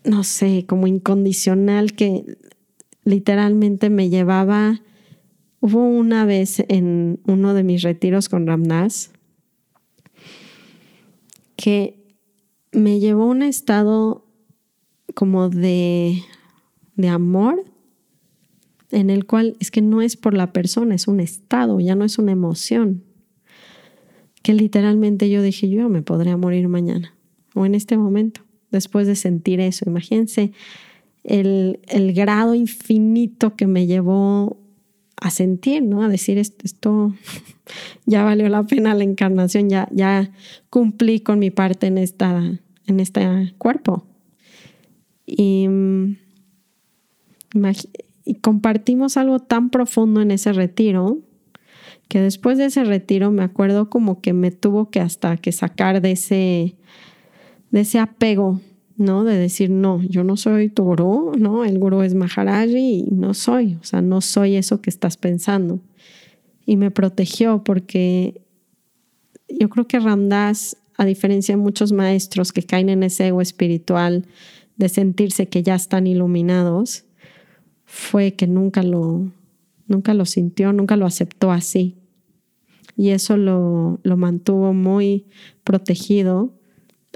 no 0.06 0.24
sé, 0.24 0.66
como 0.68 0.86
incondicional 0.88 1.94
que 1.94 2.38
literalmente 3.08 3.90
me 3.90 4.10
llevaba. 4.10 4.82
Hubo 5.62 5.88
una 5.88 6.26
vez 6.26 6.64
en 6.68 7.20
uno 7.26 7.54
de 7.54 7.64
mis 7.64 7.82
retiros 7.82 8.28
con 8.28 8.46
Ramdas 8.46 9.12
que 11.56 12.04
me 12.74 13.00
llevó 13.00 13.24
a 13.24 13.28
un 13.28 13.44
estado 13.44 14.26
como 15.16 15.50
de, 15.50 16.22
de 16.96 17.08
amor 17.08 17.64
en 18.92 19.10
el 19.10 19.26
cual 19.26 19.56
es 19.60 19.72
que 19.72 19.82
no 19.82 20.02
es 20.02 20.18
por 20.18 20.34
la 20.34 20.52
persona, 20.52 20.94
es 20.94 21.08
un 21.08 21.20
estado, 21.20 21.80
ya 21.80 21.96
no 21.96 22.04
es 22.04 22.20
una 22.20 22.34
emoción. 22.34 23.04
Que 24.44 24.54
literalmente 24.54 25.30
yo 25.30 25.42
dije, 25.42 25.70
yo 25.70 25.90
me 25.90 26.02
podría 26.02 26.38
morir 26.38 26.68
mañana 26.68 27.14
o 27.56 27.66
en 27.66 27.74
este 27.74 27.98
momento, 27.98 28.42
después 28.70 29.08
de 29.08 29.16
sentir 29.16 29.62
eso. 29.62 29.86
Imagínense 29.88 30.52
el, 31.28 31.82
el 31.90 32.14
grado 32.14 32.56
infinito 32.56 33.56
que 33.56 33.68
me 33.68 33.86
llevó 33.86 34.58
a 35.20 35.30
sentir, 35.30 35.84
¿no? 35.84 36.02
A 36.02 36.08
decir 36.08 36.38
esto, 36.38 37.14
ya 38.06 38.24
valió 38.24 38.48
la 38.50 38.64
pena 38.64 38.96
la 38.96 39.04
encarnación, 39.04 39.70
ya, 39.70 39.90
ya 39.92 40.32
cumplí 40.70 41.20
con 41.20 41.38
mi 41.38 41.52
parte 41.52 41.88
en, 41.88 41.98
esta, 41.98 42.60
en 42.88 43.00
este 43.00 43.54
cuerpo. 43.58 44.06
Y, 45.26 45.68
y 48.24 48.36
compartimos 48.36 49.18
algo 49.18 49.40
tan 49.40 49.70
profundo 49.70 50.22
en 50.22 50.32
ese 50.32 50.54
retiro 50.54 51.20
que 52.08 52.22
después 52.22 52.58
de 52.58 52.66
ese 52.66 52.86
retiro 52.86 53.32
me 53.32 53.44
acuerdo 53.44 53.90
como 53.90 54.22
que 54.22 54.32
me 54.32 54.52
tuvo 54.52 54.90
que 54.90 55.02
hasta 55.02 55.36
que 55.36 55.52
sacar 55.52 56.00
de 56.00 56.12
ese, 56.12 56.78
de 57.72 57.82
ese 57.82 58.00
apego 58.00 58.62
¿no? 58.98 59.24
De 59.24 59.38
decir, 59.38 59.70
no, 59.70 60.02
yo 60.02 60.24
no 60.24 60.36
soy 60.36 60.70
tu 60.70 60.84
gurú, 60.84 61.32
¿no? 61.38 61.64
El 61.64 61.78
gurú 61.80 62.02
es 62.02 62.16
Maharaji 62.16 63.06
y 63.08 63.12
no 63.12 63.34
soy, 63.34 63.78
o 63.80 63.84
sea, 63.84 64.02
no 64.02 64.22
soy 64.22 64.56
eso 64.56 64.82
que 64.82 64.90
estás 64.90 65.18
pensando. 65.18 65.80
Y 66.66 66.76
me 66.78 66.92
protegió 66.92 67.64
porque 67.64 68.42
yo 69.48 69.70
creo 69.70 69.88
que 69.88 70.00
Ramdas, 70.00 70.78
a 70.98 71.06
diferencia 71.06 71.56
de 71.56 71.62
muchos 71.62 71.92
maestros 71.92 72.52
que 72.52 72.64
caen 72.64 72.90
en 72.90 73.04
ese 73.04 73.28
ego 73.28 73.42
espiritual 73.42 74.26
de 74.76 74.90
sentirse 74.90 75.48
que 75.48 75.64
ya 75.64 75.76
están 75.76 76.08
iluminados, 76.08 77.06
fue 77.86 78.34
que 78.34 78.48
nunca 78.48 78.84
lo, 78.84 79.32
nunca 79.88 80.14
lo 80.14 80.26
sintió, 80.26 80.74
nunca 80.74 80.98
lo 80.98 81.06
aceptó 81.06 81.52
así. 81.52 81.96
Y 82.98 83.10
eso 83.10 83.38
lo, 83.38 84.00
lo 84.02 84.18
mantuvo 84.18 84.74
muy 84.74 85.28
protegido 85.64 86.52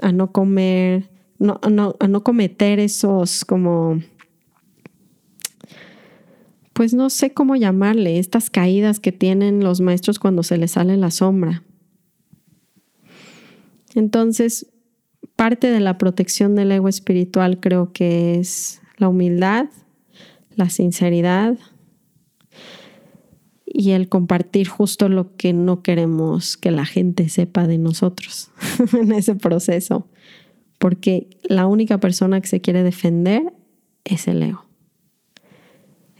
a 0.00 0.12
no 0.12 0.32
comer 0.32 1.11
no, 1.42 1.96
a 1.98 2.08
no 2.08 2.22
cometer 2.22 2.78
esos 2.78 3.44
como, 3.44 4.00
pues 6.72 6.94
no 6.94 7.10
sé 7.10 7.32
cómo 7.32 7.56
llamarle, 7.56 8.18
estas 8.18 8.48
caídas 8.48 9.00
que 9.00 9.12
tienen 9.12 9.62
los 9.62 9.80
maestros 9.80 10.18
cuando 10.18 10.42
se 10.42 10.56
les 10.56 10.72
sale 10.72 10.96
la 10.96 11.10
sombra. 11.10 11.62
Entonces, 13.94 14.68
parte 15.36 15.70
de 15.70 15.80
la 15.80 15.98
protección 15.98 16.54
del 16.54 16.72
ego 16.72 16.88
espiritual 16.88 17.60
creo 17.60 17.92
que 17.92 18.38
es 18.38 18.80
la 18.96 19.08
humildad, 19.08 19.68
la 20.54 20.70
sinceridad 20.70 21.58
y 23.66 23.90
el 23.90 24.08
compartir 24.08 24.68
justo 24.68 25.08
lo 25.08 25.34
que 25.36 25.52
no 25.52 25.82
queremos 25.82 26.56
que 26.56 26.70
la 26.70 26.84
gente 26.84 27.28
sepa 27.28 27.66
de 27.66 27.78
nosotros 27.78 28.50
en 28.92 29.12
ese 29.12 29.34
proceso 29.34 30.06
porque 30.82 31.28
la 31.44 31.68
única 31.68 31.98
persona 31.98 32.40
que 32.40 32.48
se 32.48 32.60
quiere 32.60 32.82
defender 32.82 33.52
es 34.02 34.26
el 34.26 34.42
ego. 34.42 34.64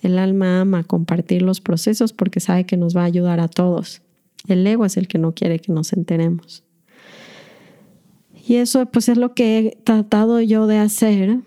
El 0.03 0.21
alma 0.21 0.61
ama 0.61 0.85
compartir 0.85 1.43
los 1.43 1.61
procesos 1.61 2.13
porque 2.13 2.39
sabe 2.39 2.65
que 2.65 2.77
nos 2.77 2.97
va 2.97 3.03
a 3.03 3.07
ayudar 3.07 3.41
a 3.41 3.49
todos. 3.49 4.03
El 4.47 4.65
ego 4.65 4.85
es 4.85 4.97
el 4.97 5.09
que 5.09 5.19
no 5.19 5.35
quiere 5.35 5.59
que 5.59 5.73
nos 5.73 5.93
enteremos. 5.93 6.63
Y 8.47 8.55
eso 8.55 8.87
pues 8.87 9.09
es 9.09 9.19
lo 9.19 9.35
que 9.35 9.59
he 9.59 9.79
tratado 9.83 10.41
yo 10.41 10.69
de 10.69 10.79
hacer, 10.79 11.41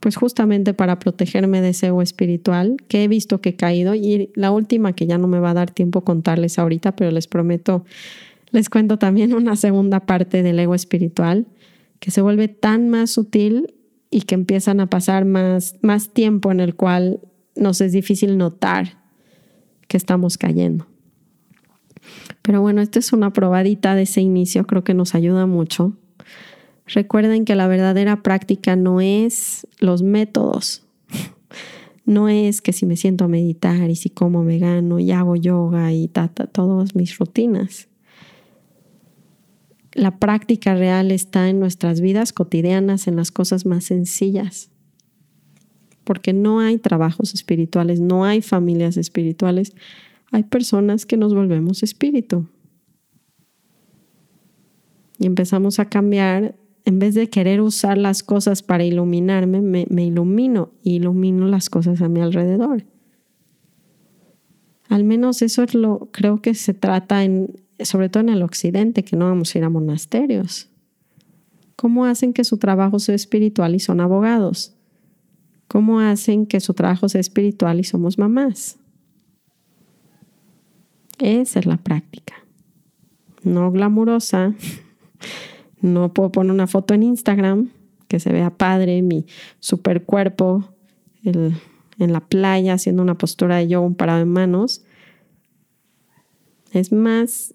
pues 0.00 0.16
justamente 0.16 0.72
para 0.72 0.98
protegerme 0.98 1.60
de 1.60 1.68
ese 1.68 1.88
ego 1.88 2.00
espiritual 2.00 2.78
que 2.88 3.04
he 3.04 3.08
visto 3.08 3.42
que 3.42 3.50
he 3.50 3.56
caído. 3.56 3.94
Y 3.94 4.30
la 4.34 4.52
última 4.52 4.94
que 4.94 5.06
ya 5.06 5.18
no 5.18 5.28
me 5.28 5.38
va 5.38 5.50
a 5.50 5.54
dar 5.54 5.70
tiempo 5.70 6.00
contarles 6.00 6.58
ahorita, 6.58 6.96
pero 6.96 7.10
les 7.10 7.26
prometo, 7.26 7.84
les 8.52 8.70
cuento 8.70 8.98
también 8.98 9.34
una 9.34 9.54
segunda 9.54 10.00
parte 10.00 10.42
del 10.42 10.58
ego 10.58 10.74
espiritual 10.74 11.46
que 12.00 12.10
se 12.10 12.20
vuelve 12.20 12.48
tan 12.48 12.88
más 12.88 13.10
sutil 13.10 13.74
y 14.10 14.22
que 14.22 14.34
empiezan 14.34 14.80
a 14.80 14.88
pasar 14.88 15.24
más, 15.24 15.76
más 15.82 16.12
tiempo 16.12 16.52
en 16.52 16.60
el 16.60 16.74
cual 16.74 17.20
nos 17.56 17.80
es 17.80 17.92
difícil 17.92 18.36
notar 18.38 19.02
que 19.88 19.96
estamos 19.96 20.38
cayendo. 20.38 20.86
Pero 22.42 22.60
bueno, 22.60 22.82
esta 22.82 22.98
es 22.98 23.12
una 23.12 23.32
probadita 23.32 23.94
de 23.94 24.02
ese 24.02 24.20
inicio, 24.20 24.66
creo 24.66 24.84
que 24.84 24.94
nos 24.94 25.14
ayuda 25.14 25.46
mucho. 25.46 25.96
Recuerden 26.86 27.44
que 27.44 27.54
la 27.54 27.66
verdadera 27.66 28.22
práctica 28.22 28.76
no 28.76 29.00
es 29.00 29.66
los 29.80 30.02
métodos, 30.02 30.86
no 32.04 32.28
es 32.28 32.60
que 32.60 32.74
si 32.74 32.84
me 32.84 32.96
siento 32.96 33.24
a 33.24 33.28
meditar 33.28 33.88
y 33.90 33.96
si 33.96 34.10
como 34.10 34.44
vegano 34.44 34.98
y 34.98 35.10
hago 35.10 35.36
yoga 35.36 35.92
y 35.92 36.08
ta, 36.08 36.28
todas 36.28 36.94
mis 36.94 37.16
rutinas 37.18 37.88
la 39.94 40.18
práctica 40.18 40.74
real 40.74 41.12
está 41.12 41.48
en 41.48 41.60
nuestras 41.60 42.00
vidas 42.00 42.32
cotidianas, 42.32 43.06
en 43.06 43.16
las 43.16 43.30
cosas 43.30 43.64
más 43.64 43.84
sencillas. 43.84 44.70
Porque 46.02 46.32
no 46.32 46.60
hay 46.60 46.78
trabajos 46.78 47.32
espirituales, 47.32 48.00
no 48.00 48.24
hay 48.24 48.42
familias 48.42 48.96
espirituales, 48.96 49.72
hay 50.32 50.42
personas 50.42 51.06
que 51.06 51.16
nos 51.16 51.32
volvemos 51.32 51.82
espíritu. 51.82 52.48
Y 55.18 55.26
empezamos 55.26 55.78
a 55.78 55.88
cambiar, 55.88 56.56
en 56.84 56.98
vez 56.98 57.14
de 57.14 57.30
querer 57.30 57.60
usar 57.60 57.96
las 57.96 58.22
cosas 58.24 58.62
para 58.62 58.84
iluminarme, 58.84 59.60
me, 59.60 60.04
ilumino 60.04 60.72
y 60.82 60.96
ilumino 60.96 61.46
las 61.46 61.70
cosas 61.70 62.02
a 62.02 62.08
mi 62.08 62.20
alrededor. 62.20 62.84
Al 64.88 65.04
menos 65.04 65.40
eso 65.40 65.62
es 65.62 65.74
lo 65.74 66.10
creo 66.12 66.42
que 66.42 66.54
se 66.54 66.74
trata 66.74 67.24
en, 67.24 67.63
sobre 67.80 68.08
todo 68.08 68.22
en 68.22 68.28
el 68.28 68.42
occidente, 68.42 69.04
que 69.04 69.16
no 69.16 69.26
vamos 69.26 69.54
a 69.54 69.58
ir 69.58 69.64
a 69.64 69.70
monasterios. 69.70 70.68
¿Cómo 71.76 72.04
hacen 72.04 72.32
que 72.32 72.44
su 72.44 72.58
trabajo 72.58 72.98
sea 72.98 73.14
espiritual 73.14 73.74
y 73.74 73.80
son 73.80 74.00
abogados? 74.00 74.74
¿Cómo 75.68 76.00
hacen 76.00 76.46
que 76.46 76.60
su 76.60 76.74
trabajo 76.74 77.08
sea 77.08 77.20
espiritual 77.20 77.80
y 77.80 77.84
somos 77.84 78.18
mamás? 78.18 78.78
Esa 81.18 81.58
es 81.58 81.66
la 81.66 81.76
práctica. 81.76 82.34
No 83.42 83.70
glamurosa. 83.70 84.54
No 85.80 86.14
puedo 86.14 86.32
poner 86.32 86.50
una 86.50 86.66
foto 86.66 86.94
en 86.94 87.02
Instagram 87.02 87.68
que 88.08 88.18
se 88.18 88.32
vea 88.32 88.48
padre, 88.48 89.02
mi 89.02 89.26
super 89.60 90.04
cuerpo 90.04 90.64
en 91.24 92.12
la 92.12 92.20
playa 92.20 92.72
haciendo 92.72 93.02
una 93.02 93.18
postura 93.18 93.56
de 93.56 93.68
yoga, 93.68 93.86
un 93.86 93.94
parado 93.94 94.20
de 94.20 94.24
manos. 94.24 94.82
Es 96.72 96.90
más 96.90 97.54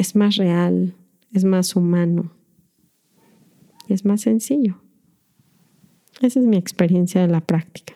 es 0.00 0.16
más 0.16 0.36
real, 0.36 0.94
es 1.30 1.44
más 1.44 1.76
humano, 1.76 2.32
es 3.86 4.06
más 4.06 4.22
sencillo. 4.22 4.80
Esa 6.22 6.40
es 6.40 6.46
mi 6.46 6.56
experiencia 6.56 7.20
de 7.20 7.28
la 7.28 7.42
práctica. 7.42 7.92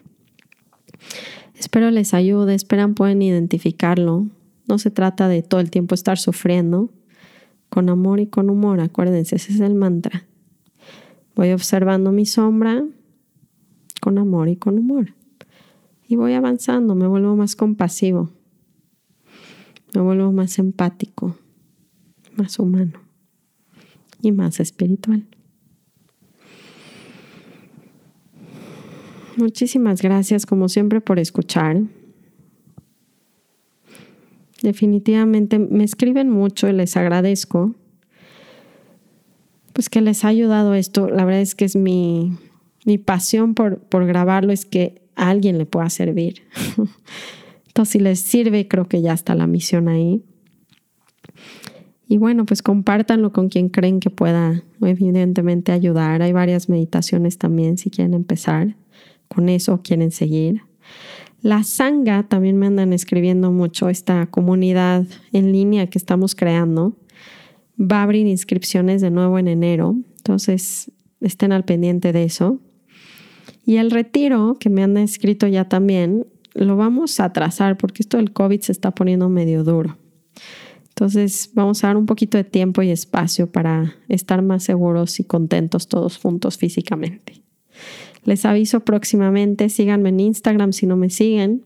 Espero 1.59 1.91
les 1.91 2.13
ayude, 2.13 2.55
esperan 2.55 2.95
pueden 2.95 3.23
identificarlo. 3.23 4.27
No 4.69 4.77
se 4.77 4.91
trata 4.91 5.29
de 5.29 5.43
todo 5.43 5.63
el 5.63 5.71
tiempo 5.71 5.95
estar 5.95 6.19
sufriendo. 6.19 6.93
Con 7.71 7.89
amor 7.89 8.21
y 8.21 8.27
con 8.27 8.51
humor, 8.51 8.81
acuérdense, 8.81 9.37
ese 9.37 9.55
es 9.55 9.61
el 9.61 9.75
mantra. 9.75 10.27
Voy 11.35 11.53
observando 11.53 12.13
mi 12.13 12.27
sombra 12.27 12.85
con 14.03 14.19
amor 14.19 14.51
y 14.51 14.57
con 14.57 14.79
humor. 14.79 15.15
Y 16.07 16.17
voy 16.17 16.35
avanzando, 16.35 16.95
me 16.95 17.07
vuelvo 17.07 17.35
más 17.35 17.57
compasivo, 17.57 18.29
me 19.95 20.03
vuelvo 20.03 20.33
más 20.33 20.59
empático, 20.59 21.39
más 22.37 22.59
humano 22.59 23.01
y 24.21 24.33
más 24.33 24.61
espiritual. 24.61 25.27
Muchísimas 29.37 30.01
gracias 30.01 30.47
como 30.47 30.69
siempre 30.69 31.01
por 31.01 31.19
escuchar. 31.19 31.83
Definitivamente 34.63 35.59
me 35.59 35.85
escriben 35.85 36.31
mucho 36.31 36.69
y 36.69 36.73
les 36.73 36.97
agradezco. 36.97 37.75
Pues 39.73 39.91
que 39.91 40.01
les 40.01 40.25
ha 40.25 40.29
ayudado 40.29 40.75
esto. 40.75 41.09
La 41.09 41.25
verdad 41.25 41.41
es 41.41 41.57
que 41.57 41.65
es 41.65 41.75
mi, 41.75 42.39
mi 42.85 42.97
pasión 42.99 43.55
por, 43.55 43.81
por 43.81 44.07
grabarlo, 44.07 44.53
es 44.53 44.65
que 44.65 45.03
a 45.17 45.31
alguien 45.31 45.59
le 45.59 45.67
pueda 45.67 45.91
servir. 45.91 46.43
Entonces, 47.67 47.93
si 47.93 47.99
les 47.99 48.21
sirve, 48.21 48.69
creo 48.69 48.89
que 48.89 49.03
ya 49.03 49.13
está 49.13 49.35
la 49.35 49.49
misión 49.49 49.89
ahí. 49.89 50.23
Y 52.07 52.19
bueno, 52.19 52.45
pues 52.45 52.63
compártanlo 52.63 53.33
con 53.33 53.49
quien 53.49 53.69
creen 53.69 54.01
que 54.01 54.11
pueda 54.11 54.63
evidentemente 54.83 55.73
ayudar. 55.73 56.23
Hay 56.23 56.33
varias 56.33 56.69
meditaciones 56.69 57.39
también 57.39 57.79
si 57.79 57.91
quieren 57.91 58.15
empezar 58.15 58.77
con 59.29 59.49
eso 59.49 59.75
o 59.75 59.83
quieren 59.83 60.11
seguir. 60.11 60.63
La 61.41 61.63
Sangha 61.63 62.23
también 62.23 62.57
me 62.57 62.67
andan 62.67 62.93
escribiendo 62.93 63.53
mucho, 63.53 63.89
esta 63.89 64.27
comunidad 64.27 65.05
en 65.33 65.53
línea 65.53 65.89
que 65.89 65.99
estamos 65.99 66.35
creando. 66.35 66.97
Va 67.81 67.99
a 67.99 68.03
abrir 68.05 68.27
inscripciones 68.27 69.01
de 69.03 69.11
nuevo 69.11 69.39
en 69.39 69.49
enero, 69.49 69.97
entonces 70.17 70.91
estén 71.21 71.53
al 71.53 71.65
pendiente 71.65 72.13
de 72.13 72.25
eso. 72.25 72.61
Y 73.67 73.77
el 73.77 73.91
retiro, 73.91 74.57
que 74.59 74.71
me 74.71 74.83
han 74.83 74.97
escrito 74.97 75.47
ya 75.47 75.69
también, 75.69 76.27
lo 76.55 76.77
vamos 76.77 77.19
a 77.21 77.33
trazar 77.33 77.77
porque 77.77 78.03
esto 78.03 78.17
del 78.17 78.33
COVID 78.33 78.61
se 78.61 78.73
está 78.73 78.93
poniendo 78.93 79.29
medio 79.29 79.65
duro. 79.65 79.97
Entonces 80.95 81.51
vamos 81.55 81.83
a 81.83 81.89
dar 81.89 81.97
un 81.97 82.07
poquito 82.07 82.39
de 82.39 82.45
tiempo 82.45 82.81
y 82.83 82.91
espacio 82.91 83.51
para 83.51 83.97
estar 84.09 84.43
más 84.43 84.63
seguros 84.63 85.19
y 85.19 85.25
contentos 85.25 85.89
todos 85.89 86.19
juntos 86.19 86.57
físicamente. 86.57 87.43
Les 88.25 88.45
aviso 88.45 88.81
próximamente, 88.81 89.69
síganme 89.69 90.11
en 90.11 90.21
Instagram 90.21 90.73
si 90.73 90.87
no 90.87 90.97
me 90.97 91.11
siguen. 91.11 91.65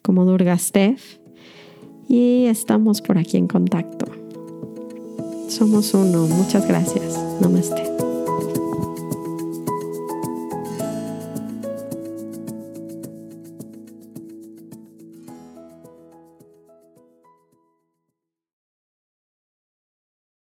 como 0.00 0.24
Durgastef 0.24 1.18
y 2.08 2.46
estamos 2.46 3.02
por 3.02 3.18
aquí 3.18 3.36
en 3.36 3.46
contacto. 3.46 4.06
Somos 5.48 5.94
uno. 5.94 6.26
Muchas 6.26 6.66
gracias. 6.66 7.18
Namaste. 7.40 7.91